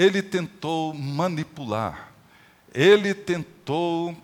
ele 0.00 0.22
tentou 0.22 0.94
manipular, 0.94 2.10
ele 2.72 3.12
tentou 3.12 4.16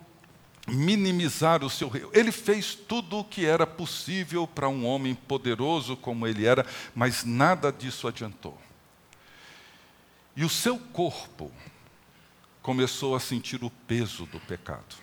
minimizar 0.66 1.62
o 1.62 1.68
seu 1.68 1.90
rei. 1.90 2.02
Ele 2.14 2.32
fez 2.32 2.74
tudo 2.74 3.18
o 3.18 3.24
que 3.24 3.44
era 3.44 3.66
possível 3.66 4.46
para 4.46 4.70
um 4.70 4.86
homem 4.86 5.14
poderoso 5.14 5.94
como 5.94 6.26
ele 6.26 6.46
era, 6.46 6.64
mas 6.94 7.24
nada 7.24 7.70
disso 7.70 8.08
adiantou. 8.08 8.58
E 10.34 10.46
o 10.46 10.48
seu 10.48 10.78
corpo 10.78 11.52
começou 12.62 13.14
a 13.14 13.20
sentir 13.20 13.62
o 13.62 13.68
peso 13.68 14.24
do 14.24 14.40
pecado. 14.40 14.96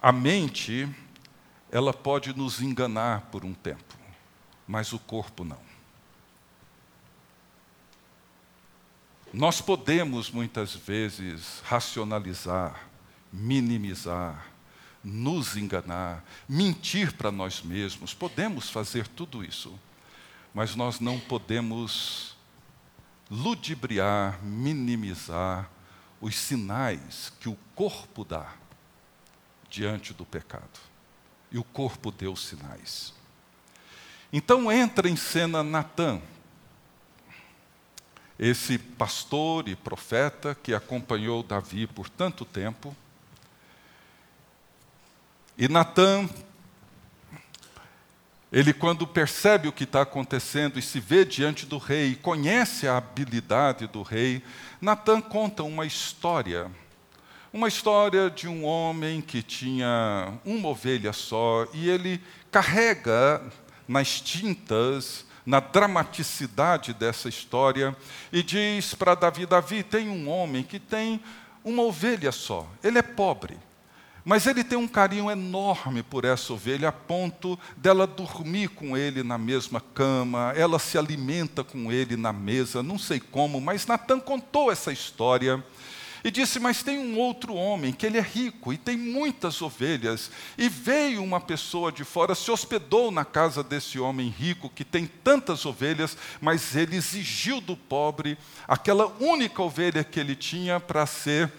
A 0.00 0.10
mente, 0.10 0.88
ela 1.70 1.92
pode 1.92 2.34
nos 2.34 2.62
enganar 2.62 3.28
por 3.30 3.44
um 3.44 3.52
tempo, 3.52 3.94
mas 4.66 4.94
o 4.94 4.98
corpo 4.98 5.44
não. 5.44 5.67
Nós 9.32 9.60
podemos 9.60 10.30
muitas 10.30 10.74
vezes 10.74 11.60
racionalizar, 11.64 12.88
minimizar, 13.32 14.46
nos 15.04 15.56
enganar, 15.56 16.24
mentir 16.48 17.12
para 17.12 17.30
nós 17.30 17.62
mesmos, 17.62 18.14
podemos 18.14 18.70
fazer 18.70 19.06
tudo 19.06 19.44
isso, 19.44 19.78
mas 20.54 20.74
nós 20.74 20.98
não 20.98 21.20
podemos 21.20 22.36
ludibriar, 23.30 24.42
minimizar 24.42 25.70
os 26.20 26.34
sinais 26.34 27.32
que 27.38 27.48
o 27.48 27.56
corpo 27.74 28.24
dá 28.24 28.54
diante 29.68 30.14
do 30.14 30.24
pecado. 30.24 30.80
E 31.50 31.58
o 31.58 31.64
corpo 31.64 32.10
deu 32.10 32.34
sinais. 32.34 33.14
Então 34.32 34.70
entra 34.70 35.08
em 35.08 35.16
cena 35.16 35.62
Natan, 35.62 36.20
esse 38.38 38.78
pastor 38.78 39.68
e 39.68 39.74
profeta 39.74 40.56
que 40.62 40.72
acompanhou 40.72 41.42
Davi 41.42 41.86
por 41.86 42.08
tanto 42.08 42.44
tempo. 42.44 42.96
E 45.56 45.66
Natan, 45.66 46.28
ele, 48.52 48.72
quando 48.72 49.06
percebe 49.06 49.66
o 49.66 49.72
que 49.72 49.82
está 49.82 50.02
acontecendo 50.02 50.78
e 50.78 50.82
se 50.82 51.00
vê 51.00 51.24
diante 51.24 51.66
do 51.66 51.78
rei, 51.78 52.14
conhece 52.14 52.86
a 52.86 52.96
habilidade 52.96 53.88
do 53.88 54.02
rei, 54.02 54.42
Natan 54.80 55.20
conta 55.20 55.64
uma 55.64 55.84
história. 55.84 56.70
Uma 57.52 57.66
história 57.66 58.30
de 58.30 58.46
um 58.46 58.64
homem 58.64 59.20
que 59.20 59.42
tinha 59.42 60.32
uma 60.44 60.68
ovelha 60.68 61.12
só 61.12 61.66
e 61.72 61.88
ele 61.88 62.22
carrega 62.52 63.42
nas 63.88 64.20
tintas 64.20 65.26
na 65.48 65.60
dramaticidade 65.60 66.92
dessa 66.92 67.26
história 67.26 67.96
e 68.30 68.42
diz 68.42 68.94
para 68.94 69.14
Davi: 69.14 69.46
Davi, 69.46 69.82
tem 69.82 70.10
um 70.10 70.28
homem 70.28 70.62
que 70.62 70.78
tem 70.78 71.22
uma 71.64 71.82
ovelha 71.84 72.30
só, 72.30 72.68
ele 72.84 72.98
é 72.98 73.02
pobre. 73.02 73.56
Mas 74.22 74.46
ele 74.46 74.62
tem 74.62 74.76
um 74.76 74.86
carinho 74.86 75.30
enorme 75.30 76.02
por 76.02 76.26
essa 76.26 76.52
ovelha, 76.52 76.90
a 76.90 76.92
ponto 76.92 77.58
dela 77.78 78.06
dormir 78.06 78.68
com 78.68 78.94
ele 78.94 79.22
na 79.22 79.38
mesma 79.38 79.80
cama, 79.80 80.52
ela 80.54 80.78
se 80.78 80.98
alimenta 80.98 81.64
com 81.64 81.90
ele 81.90 82.14
na 82.14 82.30
mesa, 82.30 82.82
não 82.82 82.98
sei 82.98 83.18
como, 83.18 83.58
mas 83.58 83.86
Natan 83.86 84.20
contou 84.20 84.70
essa 84.70 84.92
história 84.92 85.64
e 86.24 86.30
disse: 86.30 86.58
Mas 86.58 86.82
tem 86.82 86.98
um 86.98 87.18
outro 87.18 87.54
homem 87.54 87.92
que 87.92 88.06
ele 88.06 88.18
é 88.18 88.22
rico 88.22 88.72
e 88.72 88.78
tem 88.78 88.96
muitas 88.96 89.60
ovelhas. 89.62 90.30
E 90.56 90.68
veio 90.68 91.22
uma 91.22 91.40
pessoa 91.40 91.92
de 91.92 92.04
fora, 92.04 92.34
se 92.34 92.50
hospedou 92.50 93.10
na 93.10 93.24
casa 93.24 93.62
desse 93.62 93.98
homem 93.98 94.28
rico 94.28 94.70
que 94.70 94.84
tem 94.84 95.06
tantas 95.06 95.64
ovelhas, 95.64 96.16
mas 96.40 96.74
ele 96.74 96.96
exigiu 96.96 97.60
do 97.60 97.76
pobre 97.76 98.36
aquela 98.66 99.06
única 99.20 99.62
ovelha 99.62 100.04
que 100.04 100.18
ele 100.18 100.34
tinha 100.34 100.80
para 100.80 101.06
ser 101.06 101.52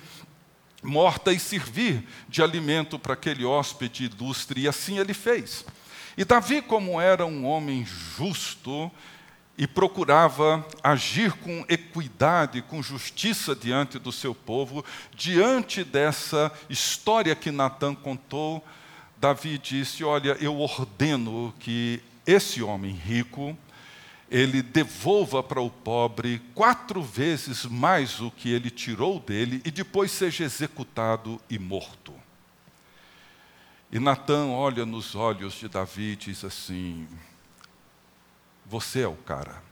morta 0.82 1.34
e 1.34 1.40
servir 1.40 2.08
de 2.28 2.42
alimento 2.42 2.98
para 2.98 3.14
aquele 3.14 3.46
hóspede 3.46 4.06
ilustre. 4.06 4.62
E 4.62 4.68
assim 4.68 4.98
ele 4.98 5.14
fez. 5.14 5.66
E 6.18 6.26
Davi, 6.26 6.62
como 6.62 7.00
era 7.00 7.26
um 7.26 7.46
homem 7.46 7.86
justo, 7.86 8.92
e 9.60 9.68
procurava 9.68 10.66
agir 10.82 11.34
com 11.34 11.66
equidade, 11.68 12.62
com 12.62 12.82
justiça 12.82 13.54
diante 13.54 14.00
do 14.00 14.10
seu 14.10 14.34
povo. 14.34 14.86
Diante 15.14 15.84
dessa 15.84 16.50
história 16.70 17.36
que 17.36 17.52
Natan 17.52 17.94
contou, 17.94 18.66
Davi 19.18 19.58
disse: 19.58 20.02
Olha, 20.02 20.38
eu 20.40 20.58
ordeno 20.62 21.54
que 21.60 22.02
esse 22.26 22.64
homem 22.64 22.94
rico 22.94 23.56
ele 24.32 24.62
devolva 24.62 25.44
para 25.44 25.60
o 25.60 25.70
pobre 25.70 26.42
quatro 26.56 27.02
vezes 27.02 27.66
mais 27.66 28.22
o 28.22 28.32
que 28.32 28.50
ele 28.50 28.70
tirou 28.70 29.20
dele 29.20 29.62
e 29.66 29.72
depois 29.72 30.10
seja 30.10 30.46
executado 30.46 31.42
e 31.50 31.60
morto. 31.60 32.14
E 33.92 34.00
Natan 34.00 34.46
olha 34.52 34.86
nos 34.86 35.16
olhos 35.16 35.56
de 35.56 35.68
Davi 35.68 36.14
e 36.14 36.16
diz 36.16 36.46
assim: 36.46 37.06
você 38.70 39.02
é 39.02 39.08
o 39.08 39.16
cara. 39.16 39.64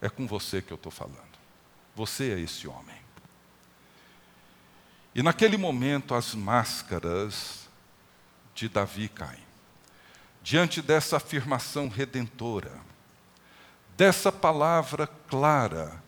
É 0.00 0.08
com 0.08 0.26
você 0.26 0.62
que 0.62 0.72
eu 0.72 0.76
estou 0.76 0.90
falando. 0.90 1.20
Você 1.94 2.32
é 2.32 2.40
esse 2.40 2.66
homem. 2.66 2.96
E 5.14 5.22
naquele 5.22 5.58
momento 5.58 6.14
as 6.14 6.34
máscaras 6.34 7.68
de 8.54 8.70
Davi 8.70 9.08
caem. 9.08 9.44
Diante 10.42 10.80
dessa 10.80 11.18
afirmação 11.18 11.88
redentora, 11.88 12.72
dessa 13.94 14.32
palavra 14.32 15.06
clara, 15.06 16.02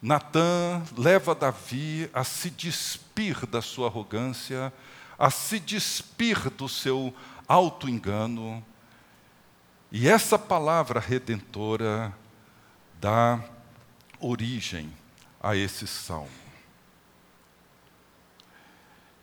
Natã 0.00 0.82
leva 0.96 1.34
Davi 1.34 2.08
a 2.14 2.24
se 2.24 2.48
despir 2.48 3.44
da 3.44 3.60
sua 3.60 3.88
arrogância, 3.88 4.72
a 5.18 5.30
se 5.30 5.60
despir 5.60 6.48
do 6.48 6.70
seu 6.70 7.14
auto-engano, 7.46 8.64
e 9.96 10.08
essa 10.08 10.36
palavra 10.36 10.98
redentora 10.98 12.12
dá 13.00 13.40
origem 14.18 14.92
a 15.40 15.54
esse 15.54 15.86
salmo. 15.86 16.28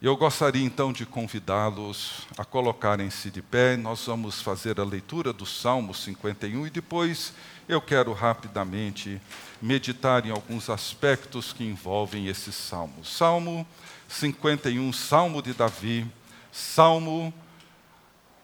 Eu 0.02 0.16
gostaria 0.16 0.64
então 0.64 0.94
de 0.94 1.06
convidá-los 1.06 2.26
a 2.38 2.46
colocarem-se 2.46 3.30
de 3.30 3.42
pé. 3.42 3.76
Nós 3.76 4.06
vamos 4.06 4.42
fazer 4.42 4.80
a 4.80 4.86
leitura 4.86 5.34
do 5.34 5.46
Salmo 5.46 5.94
51 5.94 6.68
e 6.68 6.70
depois 6.70 7.34
eu 7.68 7.82
quero 7.82 8.14
rapidamente 8.14 9.22
meditar 9.62 10.26
em 10.26 10.32
alguns 10.32 10.70
aspectos 10.70 11.52
que 11.52 11.66
envolvem 11.66 12.28
esse 12.28 12.54
salmo. 12.54 13.04
Salmo 13.04 13.68
51, 14.08 14.94
Salmo 14.94 15.42
de 15.42 15.54
Davi, 15.54 16.10
Salmo 16.50 17.34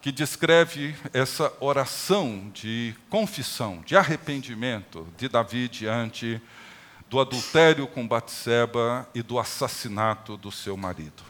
que 0.00 0.12
descreve 0.12 0.94
essa 1.12 1.52
oração 1.60 2.50
de 2.54 2.94
confissão, 3.10 3.82
de 3.84 3.96
arrependimento 3.96 5.06
de 5.16 5.28
Davi 5.28 5.68
diante 5.68 6.40
do 7.10 7.18
adultério 7.18 7.86
com 7.86 8.06
Batseba 8.06 9.08
e 9.14 9.22
do 9.22 9.38
assassinato 9.38 10.36
do 10.36 10.52
seu 10.52 10.76
marido. 10.76 11.27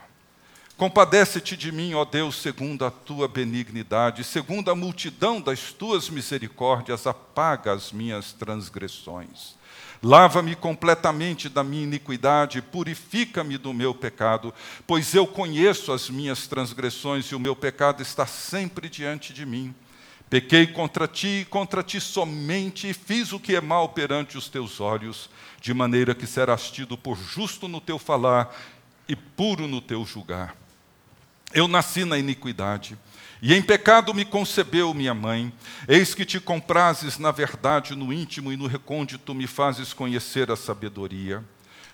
Compadece-te 0.78 1.56
de 1.56 1.72
mim, 1.72 1.94
ó 1.94 2.04
Deus, 2.04 2.36
segundo 2.36 2.84
a 2.84 2.90
tua 2.92 3.26
benignidade, 3.26 4.22
segundo 4.22 4.70
a 4.70 4.76
multidão 4.76 5.40
das 5.40 5.72
tuas 5.72 6.08
misericórdias, 6.08 7.04
apaga 7.04 7.72
as 7.72 7.90
minhas 7.90 8.32
transgressões. 8.32 9.56
Lava-me 10.00 10.54
completamente 10.54 11.48
da 11.48 11.64
minha 11.64 11.82
iniquidade, 11.82 12.62
purifica-me 12.62 13.58
do 13.58 13.74
meu 13.74 13.92
pecado, 13.92 14.54
pois 14.86 15.12
eu 15.16 15.26
conheço 15.26 15.90
as 15.92 16.08
minhas 16.08 16.46
transgressões 16.46 17.26
e 17.26 17.34
o 17.34 17.40
meu 17.40 17.56
pecado 17.56 18.00
está 18.00 18.24
sempre 18.24 18.88
diante 18.88 19.32
de 19.32 19.44
mim. 19.44 19.74
Pequei 20.30 20.64
contra 20.64 21.08
ti 21.08 21.40
e 21.40 21.44
contra 21.44 21.82
ti 21.82 22.00
somente, 22.00 22.88
e 22.88 22.94
fiz 22.94 23.32
o 23.32 23.40
que 23.40 23.56
é 23.56 23.60
mal 23.60 23.88
perante 23.88 24.38
os 24.38 24.48
teus 24.48 24.80
olhos, 24.80 25.28
de 25.60 25.74
maneira 25.74 26.14
que 26.14 26.24
serás 26.24 26.70
tido 26.70 26.96
por 26.96 27.18
justo 27.18 27.66
no 27.66 27.80
teu 27.80 27.98
falar 27.98 28.56
e 29.08 29.16
puro 29.16 29.66
no 29.66 29.80
teu 29.80 30.06
julgar. 30.06 30.67
Eu 31.52 31.66
nasci 31.66 32.04
na 32.04 32.18
iniquidade 32.18 32.98
e 33.40 33.54
em 33.54 33.62
pecado 33.62 34.12
me 34.12 34.24
concebeu 34.24 34.92
minha 34.92 35.14
mãe. 35.14 35.52
Eis 35.86 36.14
que 36.14 36.24
te 36.24 36.40
comprases 36.40 37.18
na 37.18 37.30
verdade, 37.30 37.94
no 37.94 38.12
íntimo 38.12 38.52
e 38.52 38.56
no 38.56 38.66
recôndito 38.66 39.34
me 39.34 39.46
fazes 39.46 39.92
conhecer 39.92 40.50
a 40.50 40.56
sabedoria. 40.56 41.44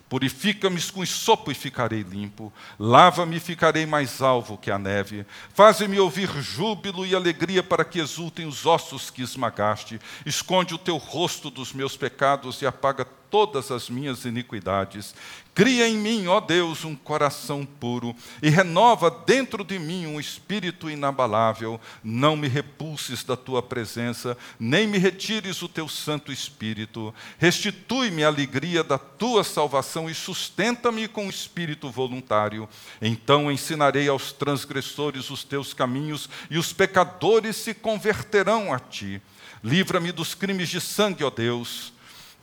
Purifica-me 0.09 0.81
com 0.81 1.05
sopo 1.05 1.51
e 1.51 1.55
ficarei 1.55 2.03
limpo. 2.03 2.53
Lava-me 2.79 3.37
e 3.37 3.41
ficarei 3.41 3.87
mais 3.87 4.21
alvo 4.21 4.59
que 4.59 4.71
a 4.71 4.79
neve. 4.79 5.27
Faze-me 5.55 5.99
ouvir 5.99 6.29
júbilo 6.41 7.07
e 7.07 7.15
alegria 7.15 7.63
para 7.63 7.85
que 7.85 7.99
exultem 7.99 8.47
os 8.47 8.67
ossos 8.67 9.11
que 9.11 9.23
esmagaste. 9.23 9.99
Esconde 10.25 10.75
o 10.75 10.79
teu 10.79 10.99
rosto 10.99 11.51
dos 11.51 11.73
meus 11.73 11.97
pecados 11.97 12.61
e 12.61 12.67
apaga 12.67 13.07
todas 13.35 13.73
as 13.73 13.91
minhas 13.91 14.25
iniquidades. 14.25 15.13
Cria 15.53 15.89
em 15.89 15.97
mim, 15.97 16.29
ó 16.29 16.39
Deus, 16.41 16.85
um 16.85 16.95
coração 16.95 17.67
puro 17.67 18.15
e 18.41 18.49
renova 18.49 19.11
dentro 19.11 19.65
de 19.65 19.77
mim 19.77 20.07
um 20.07 20.21
espírito 20.21 20.89
inabalável. 20.89 21.81
Não 22.05 22.37
me 22.37 22.47
repulses 22.47 23.25
da 23.25 23.37
tua 23.37 23.61
presença, 23.61 24.39
nem 24.57 24.87
me 24.87 24.99
retires 24.99 25.63
o 25.63 25.69
teu 25.69 25.89
Santo 25.89 26.31
Espírito. 26.31 27.13
Restitui-me 27.37 28.23
a 28.23 28.29
alegria 28.29 28.85
da 28.85 28.99
tua 28.99 29.43
salvação 29.43 30.09
e 30.09 30.15
sustenta-me 30.15 31.09
com 31.09 31.27
o 31.27 31.31
espírito 31.31 31.91
voluntário. 31.91 32.69
Então 33.03 33.51
ensinarei 33.51 34.07
aos 34.07 34.31
transgressores 34.31 35.29
os 35.29 35.43
teus 35.43 35.75
caminhos 35.75 36.29
e 36.49 36.57
os 36.57 36.73
pecadores 36.73 37.57
se 37.57 37.75
converterão 37.75 38.73
a 38.73 38.79
ti. 38.79 39.21
Livra-me 39.61 40.13
dos 40.13 40.37
crimes 40.37 40.69
de 40.69 40.81
sangue, 40.81 41.25
ó 41.25 41.31
Deus 41.31 41.94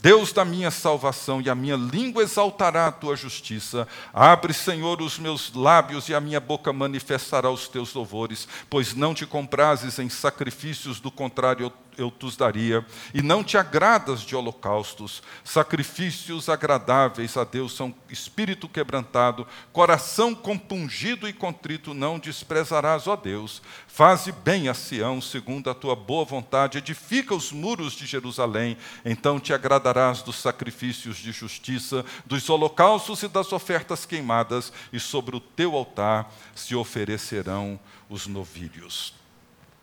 Deus 0.01 0.33
da 0.33 0.43
minha 0.43 0.71
salvação, 0.71 1.39
e 1.39 1.49
a 1.49 1.53
minha 1.53 1.75
língua 1.75 2.23
exaltará 2.23 2.87
a 2.87 2.91
tua 2.91 3.15
justiça. 3.15 3.87
Abre, 4.11 4.51
Senhor, 4.51 4.99
os 4.99 5.19
meus 5.19 5.53
lábios, 5.53 6.09
e 6.09 6.15
a 6.15 6.19
minha 6.19 6.39
boca 6.39 6.73
manifestará 6.73 7.51
os 7.51 7.67
teus 7.67 7.93
louvores, 7.93 8.47
pois 8.67 8.95
não 8.95 9.13
te 9.13 9.27
comprases 9.27 9.99
em 9.99 10.09
sacrifícios, 10.09 10.99
do 10.99 11.11
contrário, 11.11 11.65
eu 11.65 11.73
eu 11.97 12.11
te 12.11 12.37
daria, 12.37 12.85
e 13.13 13.21
não 13.21 13.43
te 13.43 13.57
agradas 13.57 14.21
de 14.21 14.35
holocaustos, 14.35 15.21
sacrifícios 15.43 16.49
agradáveis 16.49 17.37
a 17.37 17.43
Deus 17.43 17.73
são 17.73 17.93
espírito 18.09 18.67
quebrantado, 18.67 19.47
coração 19.71 20.33
compungido 20.33 21.27
e 21.27 21.33
contrito 21.33 21.93
não 21.93 22.19
desprezarás, 22.19 23.07
ó 23.07 23.15
Deus. 23.15 23.61
Faze 23.87 24.31
bem 24.31 24.69
a 24.69 24.73
Sião, 24.73 25.21
segundo 25.21 25.69
a 25.69 25.73
tua 25.73 25.95
boa 25.95 26.25
vontade, 26.25 26.77
edifica 26.77 27.35
os 27.35 27.51
muros 27.51 27.93
de 27.93 28.05
Jerusalém, 28.05 28.77
então 29.05 29.39
te 29.39 29.53
agradarás 29.53 30.21
dos 30.21 30.37
sacrifícios 30.37 31.17
de 31.17 31.31
justiça, 31.31 32.05
dos 32.25 32.49
holocaustos 32.49 33.23
e 33.23 33.27
das 33.27 33.51
ofertas 33.51 34.05
queimadas, 34.05 34.71
e 34.91 34.99
sobre 34.99 35.35
o 35.35 35.39
teu 35.39 35.75
altar 35.75 36.31
se 36.55 36.75
oferecerão 36.75 37.79
os 38.09 38.27
novilhos. 38.27 39.20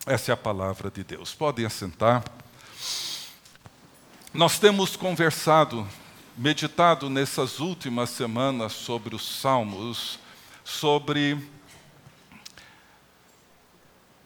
Essa 0.08 0.32
é 0.32 0.34
a 0.34 0.38
palavra 0.38 0.90
de 0.90 1.04
Deus. 1.04 1.34
Podem 1.34 1.66
assentar. 1.66 2.24
Nós 4.32 4.58
temos 4.58 4.96
conversado, 4.96 5.86
meditado 6.34 7.10
nessas 7.10 7.60
últimas 7.60 8.08
semanas 8.08 8.72
sobre 8.72 9.14
os 9.14 9.22
Salmos, 9.38 10.18
sobre 10.64 11.36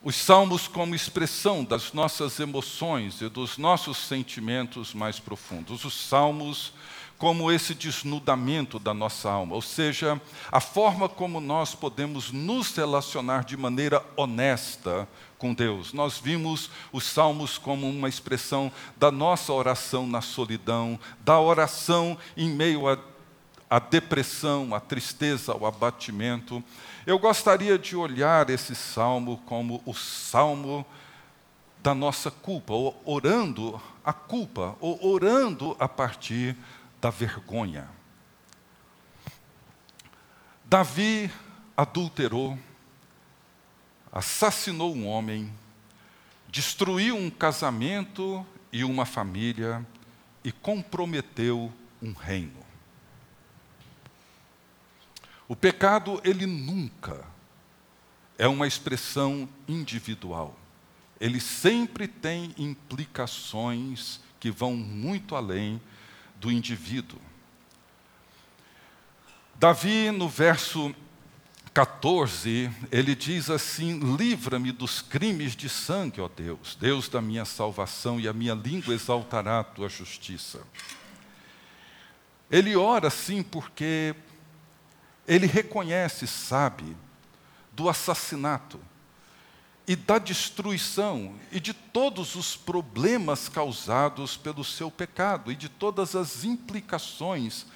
os 0.04 0.14
salmos 0.14 0.68
como 0.68 0.94
expressão 0.94 1.64
das 1.64 1.92
nossas 1.92 2.38
emoções 2.38 3.20
e 3.20 3.28
dos 3.28 3.58
nossos 3.58 3.98
sentimentos 3.98 4.94
mais 4.94 5.18
profundos. 5.18 5.84
Os 5.84 5.94
salmos 5.94 6.72
como 7.22 7.52
esse 7.52 7.72
desnudamento 7.72 8.80
da 8.80 8.92
nossa 8.92 9.30
alma, 9.30 9.54
ou 9.54 9.62
seja, 9.62 10.20
a 10.50 10.58
forma 10.58 11.08
como 11.08 11.40
nós 11.40 11.72
podemos 11.72 12.32
nos 12.32 12.74
relacionar 12.74 13.44
de 13.44 13.56
maneira 13.56 14.04
honesta 14.16 15.08
com 15.38 15.54
Deus. 15.54 15.92
Nós 15.92 16.18
vimos 16.18 16.68
os 16.92 17.04
salmos 17.04 17.58
como 17.58 17.88
uma 17.88 18.08
expressão 18.08 18.72
da 18.96 19.12
nossa 19.12 19.52
oração 19.52 20.04
na 20.04 20.20
solidão, 20.20 20.98
da 21.20 21.38
oração 21.38 22.18
em 22.36 22.48
meio 22.48 22.88
à, 22.88 22.98
à 23.70 23.78
depressão, 23.78 24.74
à 24.74 24.80
tristeza, 24.80 25.52
ao 25.52 25.64
abatimento. 25.64 26.60
Eu 27.06 27.20
gostaria 27.20 27.78
de 27.78 27.94
olhar 27.94 28.50
esse 28.50 28.74
salmo 28.74 29.40
como 29.46 29.80
o 29.86 29.94
salmo 29.94 30.84
da 31.80 31.94
nossa 31.94 32.32
culpa, 32.32 32.72
ou 32.72 33.00
orando 33.04 33.80
a 34.04 34.12
culpa, 34.12 34.74
ou 34.80 34.98
orando 35.06 35.76
a 35.78 35.88
partir 35.88 36.56
da 37.02 37.10
vergonha. 37.10 37.88
Davi 40.64 41.28
adulterou, 41.76 42.56
assassinou 44.12 44.94
um 44.94 45.08
homem, 45.08 45.52
destruiu 46.48 47.16
um 47.16 47.28
casamento 47.28 48.46
e 48.72 48.84
uma 48.84 49.04
família 49.04 49.84
e 50.44 50.52
comprometeu 50.52 51.72
um 52.00 52.12
reino. 52.12 52.62
O 55.48 55.56
pecado, 55.56 56.20
ele 56.22 56.46
nunca 56.46 57.26
é 58.38 58.46
uma 58.46 58.68
expressão 58.68 59.48
individual. 59.66 60.56
Ele 61.20 61.40
sempre 61.40 62.06
tem 62.06 62.54
implicações 62.56 64.20
que 64.38 64.52
vão 64.52 64.76
muito 64.76 65.34
além 65.34 65.80
do 66.42 66.50
indivíduo. 66.50 67.20
Davi, 69.54 70.10
no 70.10 70.28
verso 70.28 70.92
14, 71.72 72.68
ele 72.90 73.14
diz 73.14 73.48
assim: 73.48 74.16
Livra-me 74.16 74.72
dos 74.72 75.00
crimes 75.00 75.54
de 75.54 75.68
sangue, 75.68 76.20
ó 76.20 76.28
Deus, 76.28 76.74
Deus 76.74 77.08
da 77.08 77.22
minha 77.22 77.44
salvação, 77.44 78.18
e 78.18 78.26
a 78.26 78.32
minha 78.32 78.54
língua 78.54 78.92
exaltará 78.92 79.60
a 79.60 79.64
tua 79.64 79.88
justiça. 79.88 80.60
Ele 82.50 82.74
ora 82.74 83.06
assim 83.06 83.40
porque 83.40 84.12
ele 85.28 85.46
reconhece, 85.46 86.26
sabe, 86.26 86.96
do 87.72 87.88
assassinato 87.88 88.80
e 89.86 89.96
da 89.96 90.18
destruição 90.18 91.34
e 91.50 91.58
de 91.58 91.72
todos 91.72 92.36
os 92.36 92.56
problemas 92.56 93.48
causados 93.48 94.36
pelo 94.36 94.64
seu 94.64 94.90
pecado 94.90 95.50
e 95.50 95.56
de 95.56 95.68
todas 95.68 96.14
as 96.14 96.44
implicações 96.44 97.66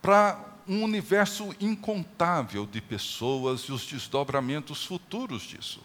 para 0.00 0.38
um 0.66 0.82
universo 0.82 1.54
incontável 1.60 2.66
de 2.66 2.80
pessoas 2.80 3.62
e 3.62 3.72
os 3.72 3.84
desdobramentos 3.84 4.84
futuros 4.84 5.42
disso. 5.42 5.80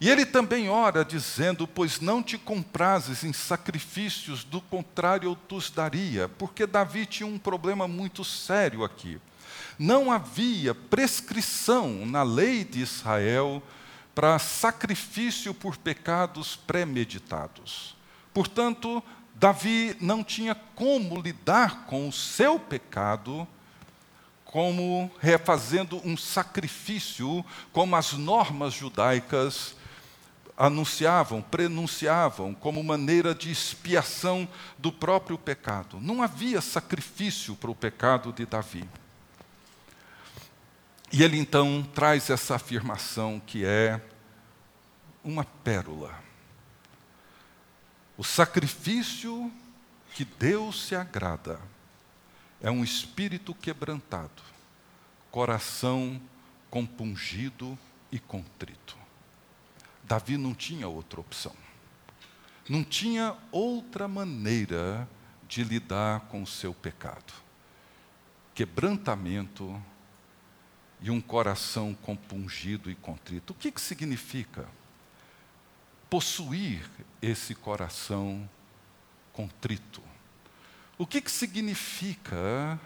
E 0.00 0.08
ele 0.08 0.24
também 0.24 0.68
ora 0.68 1.04
dizendo: 1.04 1.66
Pois 1.66 2.00
não 2.00 2.22
te 2.22 2.38
comprases 2.38 3.24
em 3.24 3.32
sacrifícios, 3.32 4.44
do 4.44 4.60
contrário 4.60 5.36
eu 5.50 5.60
te 5.60 5.72
daria, 5.72 6.28
porque 6.28 6.66
Davi 6.66 7.04
tinha 7.04 7.26
um 7.26 7.38
problema 7.38 7.88
muito 7.88 8.24
sério 8.24 8.84
aqui. 8.84 9.20
Não 9.76 10.10
havia 10.12 10.74
prescrição 10.74 12.06
na 12.06 12.22
lei 12.22 12.64
de 12.64 12.80
Israel 12.80 13.62
para 14.18 14.36
sacrifício 14.40 15.54
por 15.54 15.76
pecados 15.76 16.56
premeditados. 16.56 17.96
Portanto, 18.34 19.00
Davi 19.32 19.96
não 20.00 20.24
tinha 20.24 20.56
como 20.56 21.22
lidar 21.22 21.84
com 21.86 22.08
o 22.08 22.12
seu 22.12 22.58
pecado 22.58 23.46
como 24.44 25.08
refazendo 25.20 26.02
um 26.04 26.16
sacrifício, 26.16 27.44
como 27.72 27.94
as 27.94 28.12
normas 28.12 28.74
judaicas 28.74 29.76
anunciavam, 30.56 31.40
prenunciavam, 31.40 32.54
como 32.54 32.82
maneira 32.82 33.32
de 33.32 33.52
expiação 33.52 34.48
do 34.76 34.90
próprio 34.90 35.38
pecado. 35.38 36.00
Não 36.00 36.24
havia 36.24 36.60
sacrifício 36.60 37.54
para 37.54 37.70
o 37.70 37.74
pecado 37.74 38.32
de 38.32 38.44
Davi. 38.44 38.84
E 41.10 41.22
ele 41.22 41.38
então 41.38 41.82
traz 41.94 42.28
essa 42.28 42.56
afirmação 42.56 43.40
que 43.40 43.64
é 43.64 44.00
uma 45.24 45.44
pérola. 45.44 46.18
O 48.16 48.24
sacrifício 48.24 49.50
que 50.14 50.24
Deus 50.24 50.86
se 50.86 50.94
agrada 50.94 51.60
é 52.60 52.70
um 52.70 52.82
espírito 52.82 53.54
quebrantado, 53.54 54.42
coração 55.30 56.20
compungido 56.70 57.78
e 58.12 58.18
contrito. 58.18 58.96
Davi 60.04 60.36
não 60.36 60.54
tinha 60.54 60.88
outra 60.88 61.20
opção. 61.20 61.54
Não 62.68 62.84
tinha 62.84 63.34
outra 63.50 64.06
maneira 64.06 65.08
de 65.46 65.64
lidar 65.64 66.20
com 66.28 66.42
o 66.42 66.46
seu 66.46 66.74
pecado. 66.74 67.32
Quebrantamento 68.54 69.82
e 71.00 71.10
um 71.10 71.20
coração 71.20 71.94
compungido 71.94 72.90
e 72.90 72.94
contrito. 72.94 73.52
O 73.52 73.56
que, 73.56 73.70
que 73.70 73.80
significa 73.80 74.66
possuir 76.10 76.88
esse 77.22 77.54
coração 77.54 78.48
contrito? 79.32 80.02
O 80.96 81.06
que, 81.06 81.20
que 81.20 81.30
significa 81.30 82.78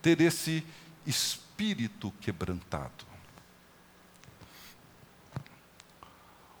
ter 0.00 0.20
esse 0.20 0.64
espírito 1.06 2.10
quebrantado? 2.20 3.06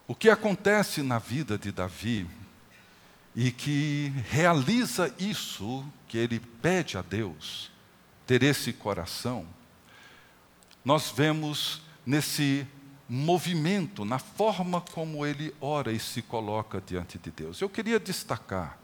O 0.06 0.14
que 0.14 0.30
acontece 0.30 1.02
na 1.02 1.18
vida 1.18 1.58
de 1.58 1.70
Davi 1.70 2.26
e 3.36 3.52
que 3.52 4.12
realiza 4.28 5.14
isso 5.18 5.86
que 6.08 6.18
ele 6.18 6.40
pede 6.40 6.96
a 6.98 7.02
Deus, 7.02 7.70
ter 8.26 8.42
esse 8.42 8.72
coração, 8.72 9.46
nós 10.84 11.10
vemos 11.10 11.82
nesse 12.06 12.66
movimento, 13.08 14.04
na 14.04 14.18
forma 14.18 14.80
como 14.80 15.24
ele 15.24 15.54
ora 15.60 15.92
e 15.92 15.98
se 15.98 16.20
coloca 16.20 16.82
diante 16.84 17.18
de 17.18 17.30
Deus. 17.30 17.60
Eu 17.60 17.68
queria 17.68 17.98
destacar 17.98 18.78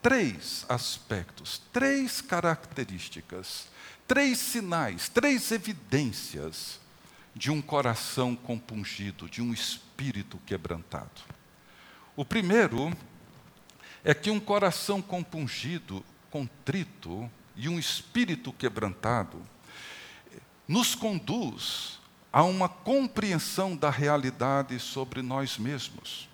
três 0.00 0.64
aspectos, 0.68 1.60
três 1.72 2.20
características, 2.20 3.68
três 4.06 4.38
sinais, 4.38 5.08
três 5.08 5.52
evidências 5.52 6.80
de 7.34 7.50
um 7.50 7.60
coração 7.60 8.34
compungido, 8.34 9.28
de 9.28 9.42
um 9.42 9.52
espírito 9.52 10.38
quebrantado. 10.46 11.22
O 12.16 12.24
primeiro 12.24 12.92
é 14.02 14.14
que 14.14 14.30
um 14.30 14.40
coração 14.40 15.02
compungido, 15.02 16.04
contrito 16.30 17.30
e 17.54 17.68
um 17.68 17.78
espírito 17.78 18.52
quebrantado 18.52 19.40
nos 20.68 20.94
conduz 20.94 21.98
a 22.30 22.42
uma 22.44 22.68
compreensão 22.68 23.74
da 23.74 23.88
realidade 23.88 24.78
sobre 24.78 25.22
nós 25.22 25.56
mesmos. 25.56 26.28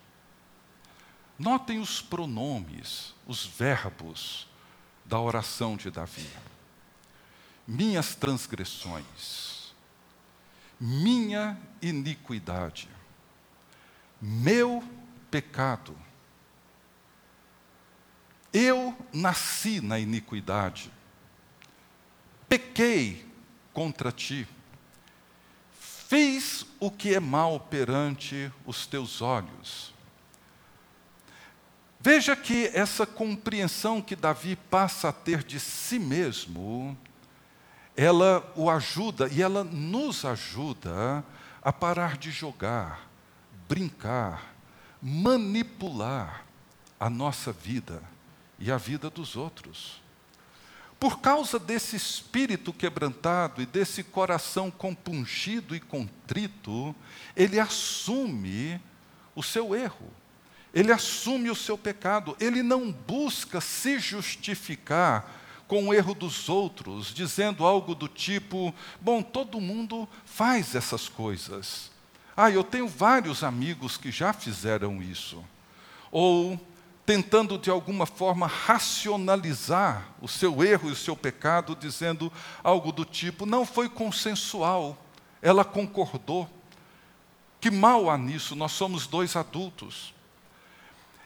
Notem 1.39 1.79
os 1.79 2.03
pronomes, 2.03 3.15
os 3.27 3.47
verbos 3.47 4.49
da 5.05 5.21
oração 5.21 5.77
de 5.77 5.91
Davi. 5.91 6.29
Minhas 7.67 8.15
transgressões, 8.17 9.73
minha 10.81 11.59
iniquidade, 11.81 12.89
meu 14.21 14.83
pecado. 15.31 15.97
Eu 18.53 18.97
nasci 19.13 19.81
na 19.81 19.99
iniquidade, 19.99 20.93
pequei 22.49 23.34
contra 23.75 24.11
ti. 24.11 24.49
Fiz 26.09 26.65
o 26.79 26.91
que 26.91 27.15
é 27.15 27.21
mal 27.21 27.59
perante 27.59 28.51
os 28.65 28.87
teus 28.87 29.21
olhos. 29.21 29.93
Veja 32.01 32.37
que 32.37 32.71
essa 32.75 33.07
compreensão 33.07 34.01
que 34.01 34.15
Davi 34.15 34.57
passa 34.57 35.09
a 35.09 35.13
ter 35.13 35.43
de 35.43 35.59
si 35.59 35.99
mesmo, 35.99 36.97
ela 37.97 38.53
o 38.55 38.71
ajuda 38.71 39.29
e 39.33 39.43
ela 39.43 39.65
nos 39.65 40.25
ajuda 40.25 41.25
a 41.63 41.73
parar 41.73 42.19
de 42.19 42.31
jogar, 42.31 43.09
brincar, 43.67 44.55
manipular 45.01 46.45
a 47.01 47.09
nossa 47.09 47.53
vida 47.53 48.03
e 48.59 48.71
a 48.71 48.77
vida 48.77 49.09
dos 49.09 49.35
outros. 49.35 50.04
Por 51.05 51.21
causa 51.21 51.59
desse 51.59 51.97
espírito 51.97 52.73
quebrantado 52.73 53.61
e 53.61 53.67
desse 53.67 54.03
coração 54.03 54.71
compungido 54.71 55.77
e 55.77 55.81
contrito, 55.81 56.97
ele 57.37 57.61
assume 57.61 58.81
o 59.35 59.43
seu 59.43 59.77
erro, 59.77 60.11
ele 60.73 60.91
assume 60.91 61.51
o 61.51 61.55
seu 61.55 61.77
pecado, 61.77 62.35
ele 62.41 62.63
não 62.63 62.91
busca 62.91 63.61
se 63.61 63.99
justificar 63.99 65.31
com 65.69 65.89
o 65.89 65.93
erro 65.93 66.15
dos 66.15 66.49
outros, 66.49 67.13
dizendo 67.13 67.67
algo 67.67 67.95
do 67.95 68.09
tipo: 68.09 68.75
bom, 68.99 69.21
todo 69.21 69.61
mundo 69.61 70.09
faz 70.25 70.75
essas 70.75 71.07
coisas. 71.07 71.91
Ah, 72.35 72.51
eu 72.51 72.65
tenho 72.65 72.89
vários 72.89 73.45
amigos 73.45 73.99
que 73.99 74.11
já 74.11 74.33
fizeram 74.33 75.03
isso. 75.03 75.45
Ou 76.11 76.59
tentando 77.07 77.59
de 77.59 77.71
alguma 77.71 78.07
forma 78.07 78.47
racionalizar 78.47 80.09
o 80.21 80.29
seu 80.29 80.65
erro 80.65 80.89
e 80.89 80.93
o 80.93 80.97
seu 80.97 81.17
pecado, 81.17 81.77
dizendo 81.77 82.33
algo 82.63 82.93
do 82.93 83.05
tipo: 83.05 83.45
não 83.45 83.67
foi 83.67 83.89
consensual, 83.89 84.97
ela 85.43 85.65
concordou. 85.65 86.49
Que 87.61 87.71
mal 87.71 88.11
há 88.11 88.19
nisso, 88.19 88.55
nós 88.55 88.73
somos 88.73 89.07
dois 89.07 89.37
adultos. 89.37 90.13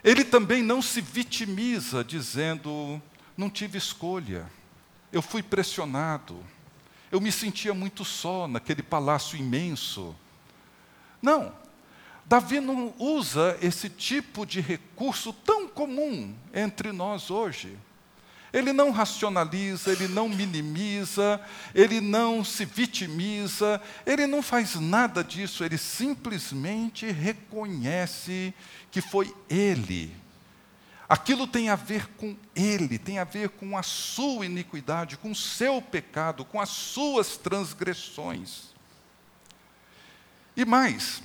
Ele 0.04 0.24
também 0.24 0.62
não 0.62 0.80
se 0.80 1.00
vitimiza, 1.00 2.04
dizendo: 2.04 3.00
não 3.36 3.50
tive 3.50 3.78
escolha, 3.78 4.50
eu 5.12 5.22
fui 5.22 5.42
pressionado, 5.42 6.44
eu 7.10 7.20
me 7.20 7.32
sentia 7.32 7.72
muito 7.72 8.04
só 8.04 8.46
naquele 8.46 8.82
palácio 8.82 9.38
imenso. 9.38 10.14
Não, 11.20 11.52
Davi 12.28 12.60
não 12.60 12.92
usa 12.98 13.56
esse 13.62 13.88
tipo 13.88 14.44
de 14.44 14.60
recurso 14.60 15.32
tão 15.32 15.57
comum 15.78 16.34
entre 16.52 16.90
nós 16.90 17.30
hoje. 17.30 17.78
Ele 18.52 18.72
não 18.72 18.90
racionaliza, 18.90 19.92
ele 19.92 20.08
não 20.08 20.28
minimiza, 20.28 21.40
ele 21.72 22.00
não 22.00 22.42
se 22.42 22.64
vitimiza, 22.64 23.80
ele 24.04 24.26
não 24.26 24.42
faz 24.42 24.74
nada 24.74 25.22
disso, 25.22 25.62
ele 25.62 25.78
simplesmente 25.78 27.06
reconhece 27.12 28.52
que 28.90 29.00
foi 29.00 29.32
ele. 29.48 30.12
Aquilo 31.08 31.46
tem 31.46 31.68
a 31.68 31.76
ver 31.76 32.08
com 32.16 32.36
ele, 32.56 32.98
tem 32.98 33.20
a 33.20 33.24
ver 33.24 33.48
com 33.50 33.78
a 33.78 33.82
sua 33.84 34.46
iniquidade, 34.46 35.16
com 35.16 35.30
o 35.30 35.36
seu 35.36 35.80
pecado, 35.80 36.44
com 36.44 36.60
as 36.60 36.70
suas 36.70 37.36
transgressões. 37.36 38.74
E 40.56 40.64
mais, 40.64 41.22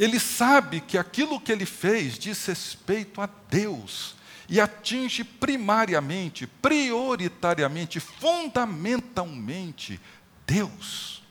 ele 0.00 0.18
sabe 0.18 0.80
que 0.80 0.96
aquilo 0.96 1.38
que 1.38 1.52
ele 1.52 1.66
fez 1.66 2.18
diz 2.18 2.46
respeito 2.46 3.20
a 3.20 3.28
Deus 3.50 4.14
e 4.48 4.58
atinge 4.58 5.22
primariamente, 5.22 6.46
prioritariamente, 6.46 8.00
fundamentalmente 8.00 10.00
Deus. 10.46 11.22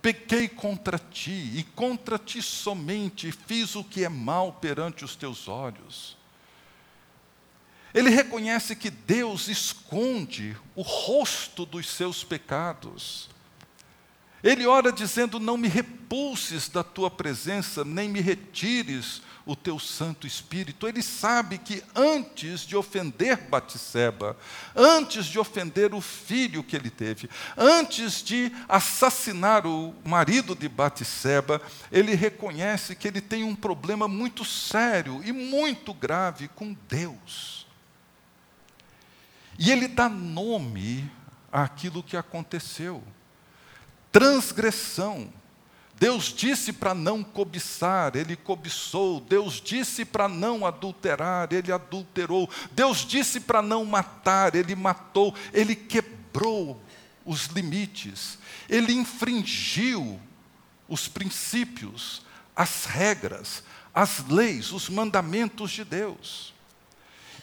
Pequei 0.00 0.48
contra 0.48 0.98
ti, 0.98 1.30
e 1.30 1.62
contra 1.74 2.18
ti 2.18 2.40
somente 2.40 3.30
fiz 3.30 3.74
o 3.74 3.84
que 3.84 4.02
é 4.02 4.08
mal 4.08 4.54
perante 4.54 5.04
os 5.04 5.14
teus 5.14 5.46
olhos. 5.46 6.16
Ele 7.92 8.08
reconhece 8.08 8.74
que 8.74 8.88
Deus 8.88 9.46
esconde 9.46 10.56
o 10.74 10.80
rosto 10.80 11.66
dos 11.66 11.86
seus 11.86 12.24
pecados. 12.24 13.28
Ele 14.42 14.66
ora 14.66 14.92
dizendo: 14.92 15.40
Não 15.40 15.56
me 15.56 15.68
repulses 15.68 16.68
da 16.68 16.82
tua 16.84 17.10
presença, 17.10 17.84
nem 17.84 18.08
me 18.08 18.20
retires 18.20 19.22
o 19.44 19.56
teu 19.56 19.78
Santo 19.78 20.26
Espírito. 20.26 20.86
Ele 20.86 21.02
sabe 21.02 21.56
que 21.56 21.82
antes 21.94 22.60
de 22.60 22.76
ofender 22.76 23.48
Batseba, 23.48 24.36
antes 24.76 25.24
de 25.24 25.38
ofender 25.38 25.94
o 25.94 26.02
filho 26.02 26.62
que 26.62 26.76
ele 26.76 26.90
teve, 26.90 27.30
antes 27.56 28.22
de 28.22 28.52
assassinar 28.68 29.66
o 29.66 29.94
marido 30.04 30.54
de 30.54 30.68
Batseba, 30.68 31.62
ele 31.90 32.14
reconhece 32.14 32.94
que 32.94 33.08
ele 33.08 33.22
tem 33.22 33.42
um 33.42 33.56
problema 33.56 34.06
muito 34.06 34.44
sério 34.44 35.22
e 35.24 35.32
muito 35.32 35.94
grave 35.94 36.48
com 36.48 36.76
Deus. 36.86 37.66
E 39.58 39.72
ele 39.72 39.88
dá 39.88 40.08
nome 40.10 41.10
àquilo 41.50 42.02
que 42.02 42.16
aconteceu 42.16 43.02
transgressão. 44.12 45.32
Deus 45.98 46.26
disse 46.26 46.72
para 46.72 46.94
não 46.94 47.24
cobiçar, 47.24 48.14
ele 48.14 48.36
cobiçou. 48.36 49.20
Deus 49.20 49.60
disse 49.60 50.04
para 50.04 50.28
não 50.28 50.64
adulterar, 50.64 51.52
ele 51.52 51.72
adulterou. 51.72 52.48
Deus 52.70 52.98
disse 52.98 53.40
para 53.40 53.60
não 53.60 53.84
matar, 53.84 54.54
ele 54.54 54.76
matou. 54.76 55.34
Ele 55.52 55.74
quebrou 55.74 56.80
os 57.24 57.46
limites, 57.46 58.38
ele 58.68 58.92
infringiu 58.92 60.18
os 60.88 61.08
princípios, 61.08 62.22
as 62.56 62.86
regras, 62.86 63.62
as 63.92 64.24
leis, 64.28 64.72
os 64.72 64.88
mandamentos 64.88 65.70
de 65.72 65.84
Deus. 65.84 66.54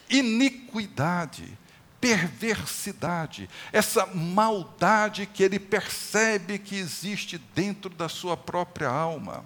Iniquidade 0.09 1.57
perversidade, 2.05 3.49
essa 3.73 4.05
maldade 4.05 5.25
que 5.25 5.41
ele 5.41 5.57
percebe 5.57 6.59
que 6.59 6.75
existe 6.75 7.39
dentro 7.55 7.89
da 7.89 8.07
sua 8.07 8.37
própria 8.37 8.87
alma. 8.87 9.43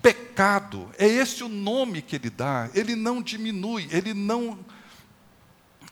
Pecado, 0.00 0.88
é 0.96 1.08
esse 1.08 1.42
o 1.42 1.48
nome 1.48 2.00
que 2.00 2.14
ele 2.14 2.30
dá, 2.30 2.70
ele 2.72 2.94
não 2.94 3.20
diminui, 3.20 3.88
ele 3.90 4.14
não 4.14 4.64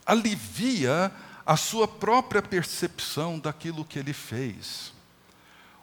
alivia 0.07 1.11
a 1.45 1.57
sua 1.57 1.89
própria 1.89 2.41
percepção 2.41 3.41
daquilo 3.41 3.85
que 3.85 3.99
ele 3.99 4.13
fez. 4.13 4.93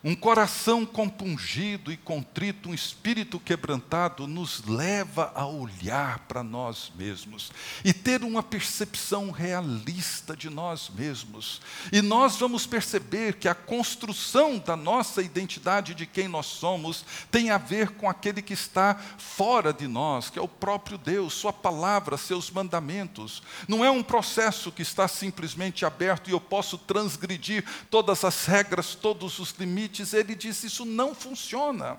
Um 0.02 0.16
coração 0.16 0.86
compungido 0.86 1.92
e 1.92 1.98
contrito, 1.98 2.70
um 2.70 2.74
espírito 2.74 3.38
quebrantado, 3.38 4.28
nos 4.28 4.64
leva 4.66 5.30
a 5.36 5.46
olhar 5.46 6.20
para 6.20 6.42
nós 6.42 6.90
mesmos 6.96 7.52
e 7.84 7.92
ter 7.92 8.24
uma 8.24 8.42
percepção 8.42 9.30
realista 9.30 10.38
de 10.38 10.50
nós 10.50 10.90
mesmos. 10.90 11.60
E 11.92 12.02
nós 12.02 12.38
vamos 12.38 12.66
perceber 12.66 13.34
que 13.34 13.50
a 13.50 13.54
construção 13.54 14.58
da 14.58 14.78
nossa 14.78 15.22
identidade 15.22 15.94
de 15.94 16.06
quem 16.06 16.30
nós 16.30 16.46
somos 16.46 17.04
tem 17.30 17.50
a 17.50 17.58
ver 17.58 17.90
com 17.90 18.10
aquele 18.10 18.42
que 18.42 18.54
está 18.54 18.96
fora 19.18 19.74
de 19.74 19.86
nós, 19.86 20.30
que 20.30 20.40
é 20.40 20.42
o 20.42 20.48
próprio 20.48 20.98
Deus, 20.98 21.34
Sua 21.34 21.52
palavra, 21.52 22.16
seus 22.16 22.50
mandamentos. 22.50 23.44
Não 23.68 23.84
é 23.84 23.92
um 23.92 24.02
processo 24.02 24.72
que 24.72 24.82
está 24.82 25.10
simplesmente 25.10 25.86
aberto 25.86 26.30
e 26.30 26.32
eu 26.32 26.40
posso 26.40 26.78
transgredir 26.78 27.66
todas 27.90 28.24
as 28.24 28.46
regras, 28.46 28.96
todos 28.96 29.40
os 29.40 29.52
limites 29.60 29.89
limites, 29.90 30.14
ele 30.14 30.36
diz: 30.36 30.64
isso 30.64 30.86
não 30.86 31.16
funciona. 31.16 31.98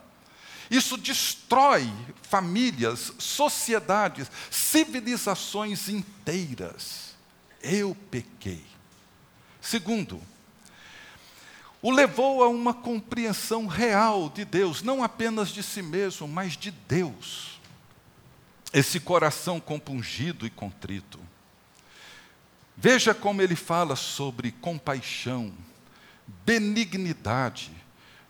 Isso 0.71 0.97
destrói 0.97 1.93
famílias, 2.23 3.13
sociedades, 3.19 4.31
civilizações 4.51 5.89
inteiras. 5.89 7.17
Eu 7.61 7.97
pequei. 8.11 8.65
Segundo, 9.61 10.23
o 11.83 11.91
levou 11.91 12.45
a 12.45 12.49
uma 12.49 12.73
compreensão 12.73 13.67
real 13.67 14.31
de 14.31 14.45
Deus, 14.45 14.81
não 14.81 15.03
apenas 15.03 15.49
de 15.49 15.63
si 15.63 15.83
mesmo, 15.83 16.29
mas 16.29 16.57
de 16.57 16.71
Deus. 16.71 17.61
Esse 18.73 19.01
coração 19.01 19.59
compungido 19.59 20.47
e 20.47 20.51
contrito. 20.51 21.19
Veja 22.77 23.13
como 23.13 23.43
ele 23.43 23.57
fala 23.57 23.97
sobre 23.97 24.53
compaixão, 24.53 25.53
benignidade, 26.45 27.71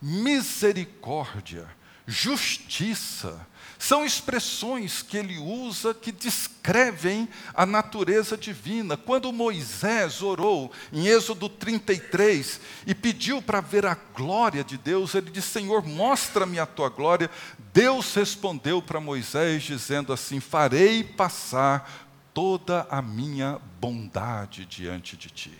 misericórdia, 0.00 1.66
justiça, 2.06 3.46
são 3.80 4.04
expressões 4.04 5.00
que 5.00 5.16
ele 5.16 5.38
usa 5.38 5.94
que 5.94 6.12
descrevem 6.12 7.26
a 7.54 7.64
natureza 7.64 8.36
divina. 8.36 8.94
Quando 8.94 9.32
Moisés 9.32 10.20
orou 10.20 10.70
em 10.92 11.06
Êxodo 11.06 11.48
33 11.48 12.60
e 12.86 12.94
pediu 12.94 13.40
para 13.40 13.62
ver 13.62 13.86
a 13.86 13.96
glória 14.14 14.62
de 14.62 14.76
Deus, 14.76 15.14
ele 15.14 15.30
disse: 15.30 15.48
Senhor, 15.48 15.82
mostra-me 15.82 16.58
a 16.58 16.66
tua 16.66 16.90
glória. 16.90 17.30
Deus 17.72 18.14
respondeu 18.14 18.82
para 18.82 19.00
Moisés, 19.00 19.62
dizendo 19.62 20.12
assim: 20.12 20.40
Farei 20.40 21.02
passar 21.02 22.10
toda 22.34 22.86
a 22.90 23.00
minha 23.00 23.58
bondade 23.80 24.66
diante 24.66 25.16
de 25.16 25.30
ti. 25.30 25.58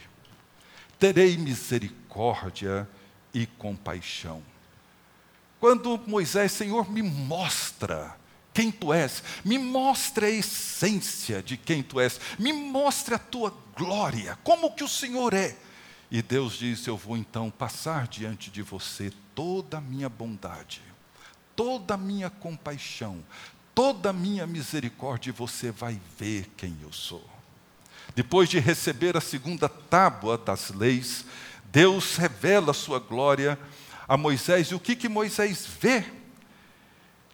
Terei 0.99 1.39
misericórdia 1.39 2.87
e 3.33 3.47
compaixão. 3.47 4.43
Quando 5.59 6.01
Moisés, 6.07 6.53
Senhor, 6.53 6.91
me 6.91 7.03
mostra 7.03 8.17
quem 8.53 8.71
tu 8.71 8.93
és, 8.93 9.23
me 9.45 9.59
mostre 9.59 10.27
a 10.27 10.31
essência 10.31 11.43
de 11.43 11.57
quem 11.57 11.83
tu 11.83 12.01
és, 12.01 12.21
me 12.39 12.53
mostre 12.53 13.15
a 13.15 13.19
tua 13.19 13.55
glória, 13.77 14.39
como 14.43 14.75
que 14.75 14.83
o 14.83 14.89
Senhor 14.89 15.35
é. 15.35 15.57
E 16.11 16.21
Deus 16.21 16.55
disse: 16.55 16.89
Eu 16.89 16.97
vou 16.97 17.17
então 17.17 17.51
passar 17.51 18.09
diante 18.09 18.51
de 18.51 18.63
você 18.63 19.13
toda 19.35 19.79
a 19.79 19.81
minha 19.81 20.09
bondade, 20.09 20.83
toda 21.55 21.95
a 21.95 21.99
minha 21.99 22.29
compaixão, 22.29 23.23
toda 23.75 24.11
a 24.11 24.13
minha 24.13 24.47
misericórdia 24.47 25.31
e 25.31 25.33
você 25.33 25.71
vai 25.71 26.01
ver 26.19 26.51
quem 26.57 26.77
eu 26.83 26.93
sou. 26.93 27.25
Depois 28.15 28.49
de 28.49 28.59
receber 28.59 29.17
a 29.17 29.21
segunda 29.21 29.69
tábua 29.69 30.37
das 30.37 30.71
leis, 30.71 31.25
Deus 31.73 32.17
revela 32.17 32.73
a 32.73 32.75
sua 32.75 32.99
glória 32.99 33.59
a 34.09 34.17
Moisés. 34.17 34.69
E 34.69 34.75
o 34.75 34.81
que, 34.81 34.97
que 34.97 35.09
Moisés 35.09 35.67
vê? 35.81 36.05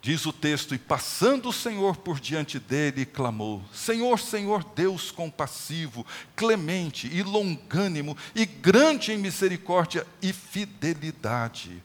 Diz 0.02 0.26
o 0.26 0.32
texto: 0.32 0.74
E 0.74 0.78
passando 0.78 1.48
o 1.48 1.52
Senhor 1.52 1.96
por 1.96 2.20
diante 2.20 2.58
dele, 2.58 3.06
clamou: 3.06 3.64
Senhor, 3.72 4.20
Senhor, 4.20 4.62
Deus 4.62 5.10
compassivo, 5.10 6.06
clemente 6.36 7.08
e 7.08 7.22
longânimo, 7.22 8.16
e 8.34 8.44
grande 8.44 9.12
em 9.12 9.18
misericórdia 9.18 10.06
e 10.20 10.32
fidelidade. 10.32 11.82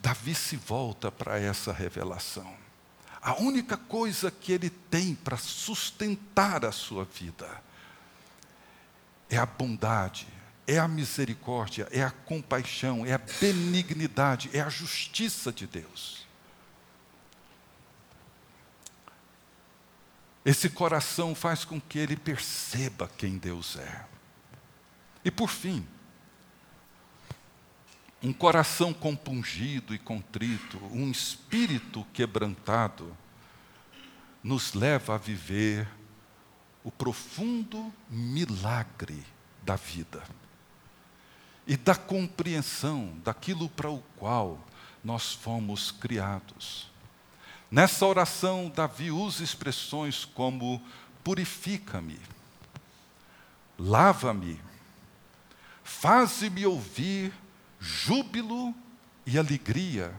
Davi 0.00 0.34
se 0.34 0.56
volta 0.56 1.10
para 1.10 1.40
essa 1.40 1.72
revelação. 1.72 2.54
A 3.20 3.34
única 3.40 3.76
coisa 3.76 4.30
que 4.30 4.52
ele 4.52 4.70
tem 4.70 5.14
para 5.14 5.36
sustentar 5.36 6.64
a 6.64 6.70
sua 6.70 7.04
vida 7.04 7.48
é 9.28 9.36
a 9.36 9.44
bondade, 9.44 10.26
é 10.68 10.78
a 10.78 10.86
misericórdia, 10.86 11.88
é 11.90 12.02
a 12.02 12.10
compaixão, 12.10 13.06
é 13.06 13.14
a 13.14 13.18
benignidade, 13.18 14.50
é 14.52 14.60
a 14.60 14.68
justiça 14.68 15.50
de 15.50 15.66
Deus. 15.66 16.26
Esse 20.44 20.68
coração 20.68 21.34
faz 21.34 21.64
com 21.64 21.80
que 21.80 21.98
ele 21.98 22.16
perceba 22.16 23.10
quem 23.16 23.38
Deus 23.38 23.76
é. 23.76 24.04
E 25.24 25.30
por 25.30 25.48
fim, 25.48 25.86
um 28.22 28.32
coração 28.32 28.92
compungido 28.92 29.94
e 29.94 29.98
contrito, 29.98 30.78
um 30.92 31.10
espírito 31.10 32.06
quebrantado, 32.12 33.16
nos 34.42 34.74
leva 34.74 35.14
a 35.14 35.18
viver 35.18 35.88
o 36.84 36.92
profundo 36.92 37.90
milagre 38.10 39.24
da 39.62 39.74
vida 39.74 40.22
e 41.68 41.76
da 41.76 41.94
compreensão 41.94 43.12
daquilo 43.22 43.68
para 43.68 43.90
o 43.90 44.02
qual 44.16 44.58
nós 45.04 45.34
fomos 45.34 45.90
criados. 45.90 46.90
Nessa 47.70 48.06
oração, 48.06 48.72
Davi 48.74 49.10
usa 49.10 49.44
expressões 49.44 50.24
como 50.24 50.82
purifica-me, 51.22 52.18
lava-me, 53.78 54.58
faze-me 55.84 56.64
ouvir 56.64 57.34
júbilo 57.78 58.74
e 59.26 59.38
alegria. 59.38 60.18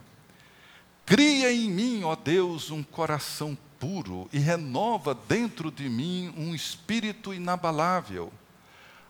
Cria 1.04 1.52
em 1.52 1.68
mim, 1.68 2.04
ó 2.04 2.14
Deus, 2.14 2.70
um 2.70 2.84
coração 2.84 3.58
puro 3.80 4.28
e 4.32 4.38
renova 4.38 5.16
dentro 5.26 5.72
de 5.72 5.88
mim 5.88 6.32
um 6.36 6.54
espírito 6.54 7.34
inabalável. 7.34 8.32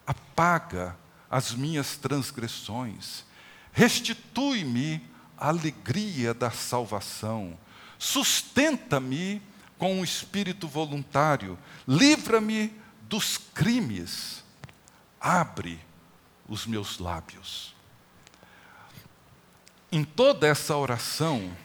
Apaga 0.07 0.97
as 1.31 1.53
minhas 1.53 1.97
transgressões, 1.97 3.25
restitui-me 3.73 5.01
a 5.39 5.49
alegria 5.49 6.35
da 6.35 6.51
salvação, 6.51 7.57
sustenta-me 7.99 9.41
com 9.79 10.01
um 10.01 10.05
espírito 10.05 10.67
voluntário, 10.67 11.57
livra-me 11.87 12.75
dos 13.03 13.39
crimes, 13.39 14.43
abre 15.21 15.81
os 16.49 16.67
meus 16.67 16.99
lábios. 16.99 17.75
Em 19.93 20.03
toda 20.03 20.49
essa 20.49 20.77
oração, 20.77 21.57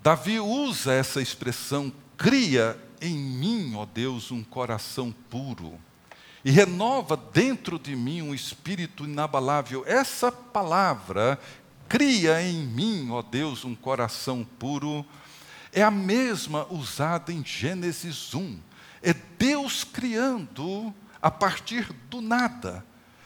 Davi 0.00 0.38
usa 0.38 0.92
essa 0.92 1.20
expressão, 1.20 1.92
cria 2.16 2.80
em 3.00 3.16
mim, 3.16 3.74
ó 3.74 3.84
Deus, 3.84 4.30
um 4.30 4.42
coração 4.42 5.12
puro 5.28 5.80
e 6.44 6.50
renova 6.50 7.16
dentro 7.16 7.78
de 7.78 7.94
mim 7.94 8.22
um 8.22 8.34
espírito 8.34 9.04
inabalável. 9.04 9.84
Essa 9.86 10.32
palavra, 10.32 11.38
cria 11.88 12.42
em 12.42 12.66
mim, 12.66 13.08
ó 13.10 13.22
Deus, 13.22 13.64
um 13.64 13.74
coração 13.74 14.44
puro, 14.58 15.06
é 15.72 15.82
a 15.82 15.90
mesma 15.90 16.66
usada 16.70 17.32
em 17.32 17.44
Gênesis 17.44 18.34
1. 18.34 18.58
É 19.02 19.14
Deus 19.38 19.84
criando 19.84 20.92
a 21.20 21.30
partir 21.30 21.92
do 22.10 22.20
nada. 22.20 22.84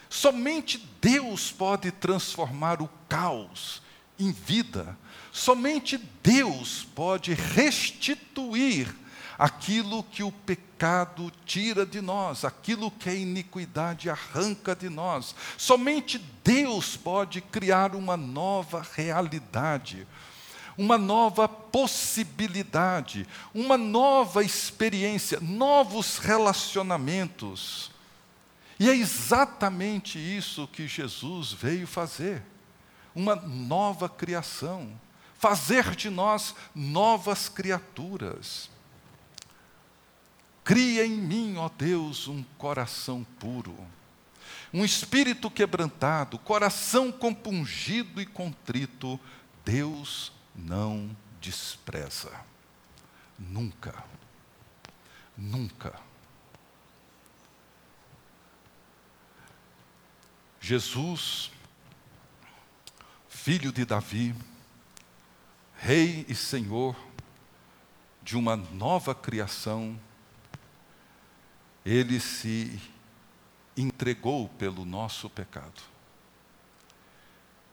Somente 0.09 0.79
Deus 1.00 1.50
pode 1.50 1.90
transformar 1.90 2.81
o 2.81 2.88
caos 3.09 3.83
em 4.18 4.31
vida. 4.31 4.96
Somente 5.33 5.98
Deus 6.22 6.87
pode 6.94 7.35
restituir 7.35 8.94
aquilo 9.38 10.03
que 10.03 10.22
o 10.22 10.33
pecado 10.33 11.33
tira 11.44 11.85
de 11.85 12.01
nós, 12.01 12.44
aquilo 12.44 12.90
que 12.90 13.09
a 13.09 13.14
iniquidade 13.14 14.09
arranca 14.09 14.75
de 14.75 14.88
nós. 14.88 15.35
Somente 15.59 16.18
Deus 16.42 16.96
pode 16.96 17.40
criar 17.40 17.94
uma 17.94 18.16
nova 18.16 18.87
realidade, 18.94 20.07
uma 20.77 20.99
nova 20.99 21.49
possibilidade, 21.49 23.27
uma 23.55 23.77
nova 23.77 24.42
experiência, 24.42 25.38
novos 25.40 26.18
relacionamentos. 26.18 27.90
E 28.79 28.90
é 28.90 28.94
exatamente 28.94 30.18
isso 30.18 30.68
que 30.68 30.87
Jesus 30.87 31.53
veio 31.53 31.87
fazer 31.87 32.42
uma 33.14 33.35
nova 33.35 34.07
criação, 34.11 34.92
fazer 35.38 35.96
de 35.96 36.11
nós 36.11 36.55
novas 36.75 37.49
criaturas. 37.49 38.75
Cria 40.66 41.07
em 41.07 41.12
mim, 41.12 41.59
ó 41.59 41.68
Deus, 41.68 42.26
um 42.26 42.42
coração 42.59 43.24
puro, 43.38 43.79
um 44.74 44.85
espírito 44.85 45.48
quebrantado, 45.48 46.40
coração 46.40 47.12
compungido 47.12 48.20
e 48.20 48.26
contrito, 48.26 49.20
Deus 49.64 50.33
não 50.57 51.16
despreza. 51.40 52.33
Nunca. 53.38 54.02
Nunca. 55.37 55.94
Jesus 60.61 61.52
filho 63.29 63.70
de 63.70 63.85
Davi, 63.85 64.35
Rei 65.76 66.26
e 66.29 66.35
Senhor 66.35 66.96
de 68.20 68.37
uma 68.37 68.57
nova 68.57 69.14
criação, 69.14 69.96
ele 71.87 72.18
se 72.18 72.81
entregou 73.77 74.49
pelo 74.49 74.85
nosso 74.85 75.31
pecado, 75.31 75.81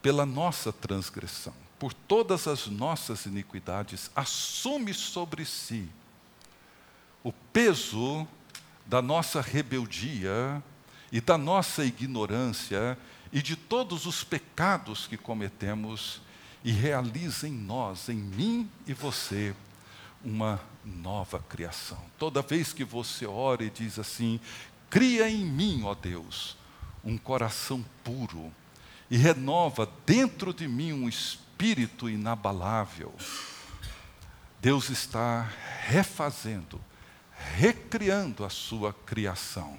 pela 0.03 0.23
nossa 0.23 0.71
transgressão, 0.71 1.55
por 1.79 1.91
todas 1.91 2.47
as 2.47 2.67
nossas 2.67 3.25
iniquidades, 3.25 4.11
assume 4.15 4.93
sobre 4.93 5.43
si 5.45 5.89
o 7.23 7.33
peso 7.33 8.27
da 8.85 9.01
nossa 9.01 9.41
rebeldia 9.41 10.63
e 11.11 11.19
da 11.19 11.37
nossa 11.37 11.83
ignorância 11.83 12.95
e 13.31 13.41
de 13.41 13.55
todos 13.55 14.05
os 14.05 14.23
pecados 14.23 15.07
que 15.07 15.17
cometemos 15.17 16.21
e 16.63 16.71
realiza 16.71 17.47
em 17.47 17.53
nós, 17.53 18.09
em 18.09 18.15
mim 18.15 18.69
e 18.85 18.93
você, 18.93 19.55
uma 20.23 20.61
nova 20.83 21.39
criação. 21.39 21.99
Toda 22.17 22.41
vez 22.41 22.73
que 22.73 22.83
você 22.83 23.25
ora 23.25 23.63
e 23.63 23.69
diz 23.69 23.97
assim: 23.99 24.39
cria 24.89 25.29
em 25.29 25.45
mim, 25.45 25.83
ó 25.83 25.93
Deus, 25.93 26.57
um 27.03 27.17
coração 27.17 27.83
puro 28.03 28.51
e 29.09 29.17
renova 29.17 29.89
dentro 30.05 30.53
de 30.53 30.67
mim 30.67 30.93
um 30.93 31.07
espírito 31.07 32.09
inabalável. 32.09 33.13
Deus 34.59 34.89
está 34.89 35.49
refazendo, 35.85 36.79
recriando 37.57 38.45
a 38.45 38.49
sua 38.49 38.93
criação. 38.93 39.77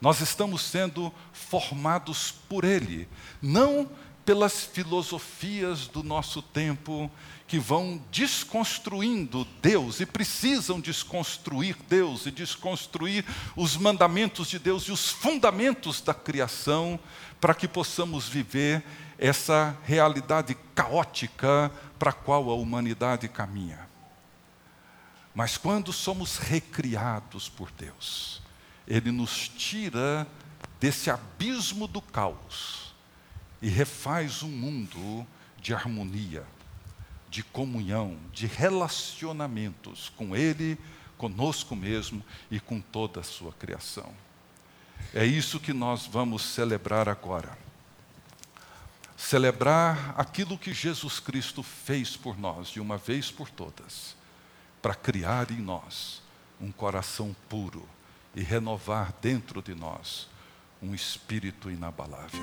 Nós 0.00 0.20
estamos 0.20 0.62
sendo 0.62 1.14
formados 1.32 2.32
por 2.48 2.64
Ele, 2.64 3.08
não 3.40 3.88
pelas 4.24 4.64
filosofias 4.64 5.86
do 5.86 6.02
nosso 6.02 6.42
tempo 6.42 7.10
que 7.52 7.58
vão 7.58 8.02
desconstruindo 8.10 9.46
Deus 9.60 10.00
e 10.00 10.06
precisam 10.06 10.80
desconstruir 10.80 11.76
Deus 11.86 12.24
e 12.24 12.30
desconstruir 12.30 13.26
os 13.54 13.76
mandamentos 13.76 14.48
de 14.48 14.58
Deus 14.58 14.84
e 14.84 14.90
os 14.90 15.10
fundamentos 15.10 16.00
da 16.00 16.14
criação 16.14 16.98
para 17.38 17.54
que 17.54 17.68
possamos 17.68 18.26
viver 18.26 18.82
essa 19.18 19.76
realidade 19.84 20.56
caótica 20.74 21.70
para 21.98 22.08
a 22.08 22.14
qual 22.14 22.48
a 22.48 22.54
humanidade 22.54 23.28
caminha. 23.28 23.86
Mas 25.34 25.58
quando 25.58 25.92
somos 25.92 26.38
recriados 26.38 27.50
por 27.50 27.70
Deus, 27.70 28.40
ele 28.88 29.12
nos 29.12 29.46
tira 29.46 30.26
desse 30.80 31.10
abismo 31.10 31.86
do 31.86 32.00
caos 32.00 32.94
e 33.60 33.68
refaz 33.68 34.42
um 34.42 34.48
mundo 34.48 35.26
de 35.60 35.74
harmonia, 35.74 36.46
de 37.32 37.42
comunhão, 37.42 38.18
de 38.30 38.46
relacionamentos 38.46 40.12
com 40.18 40.36
Ele, 40.36 40.78
conosco 41.16 41.74
mesmo 41.74 42.22
e 42.50 42.60
com 42.60 42.78
toda 42.78 43.20
a 43.20 43.22
sua 43.22 43.54
criação. 43.54 44.12
É 45.14 45.24
isso 45.24 45.58
que 45.58 45.72
nós 45.72 46.06
vamos 46.06 46.42
celebrar 46.42 47.08
agora. 47.08 47.56
Celebrar 49.16 50.14
aquilo 50.14 50.58
que 50.58 50.74
Jesus 50.74 51.20
Cristo 51.20 51.62
fez 51.62 52.18
por 52.18 52.38
nós 52.38 52.68
de 52.68 52.80
uma 52.80 52.98
vez 52.98 53.30
por 53.30 53.48
todas, 53.48 54.14
para 54.82 54.94
criar 54.94 55.50
em 55.50 55.60
nós 55.62 56.20
um 56.60 56.70
coração 56.70 57.34
puro 57.48 57.88
e 58.34 58.42
renovar 58.42 59.14
dentro 59.22 59.62
de 59.62 59.74
nós 59.74 60.28
um 60.82 60.94
espírito 60.94 61.70
inabalável. 61.70 62.42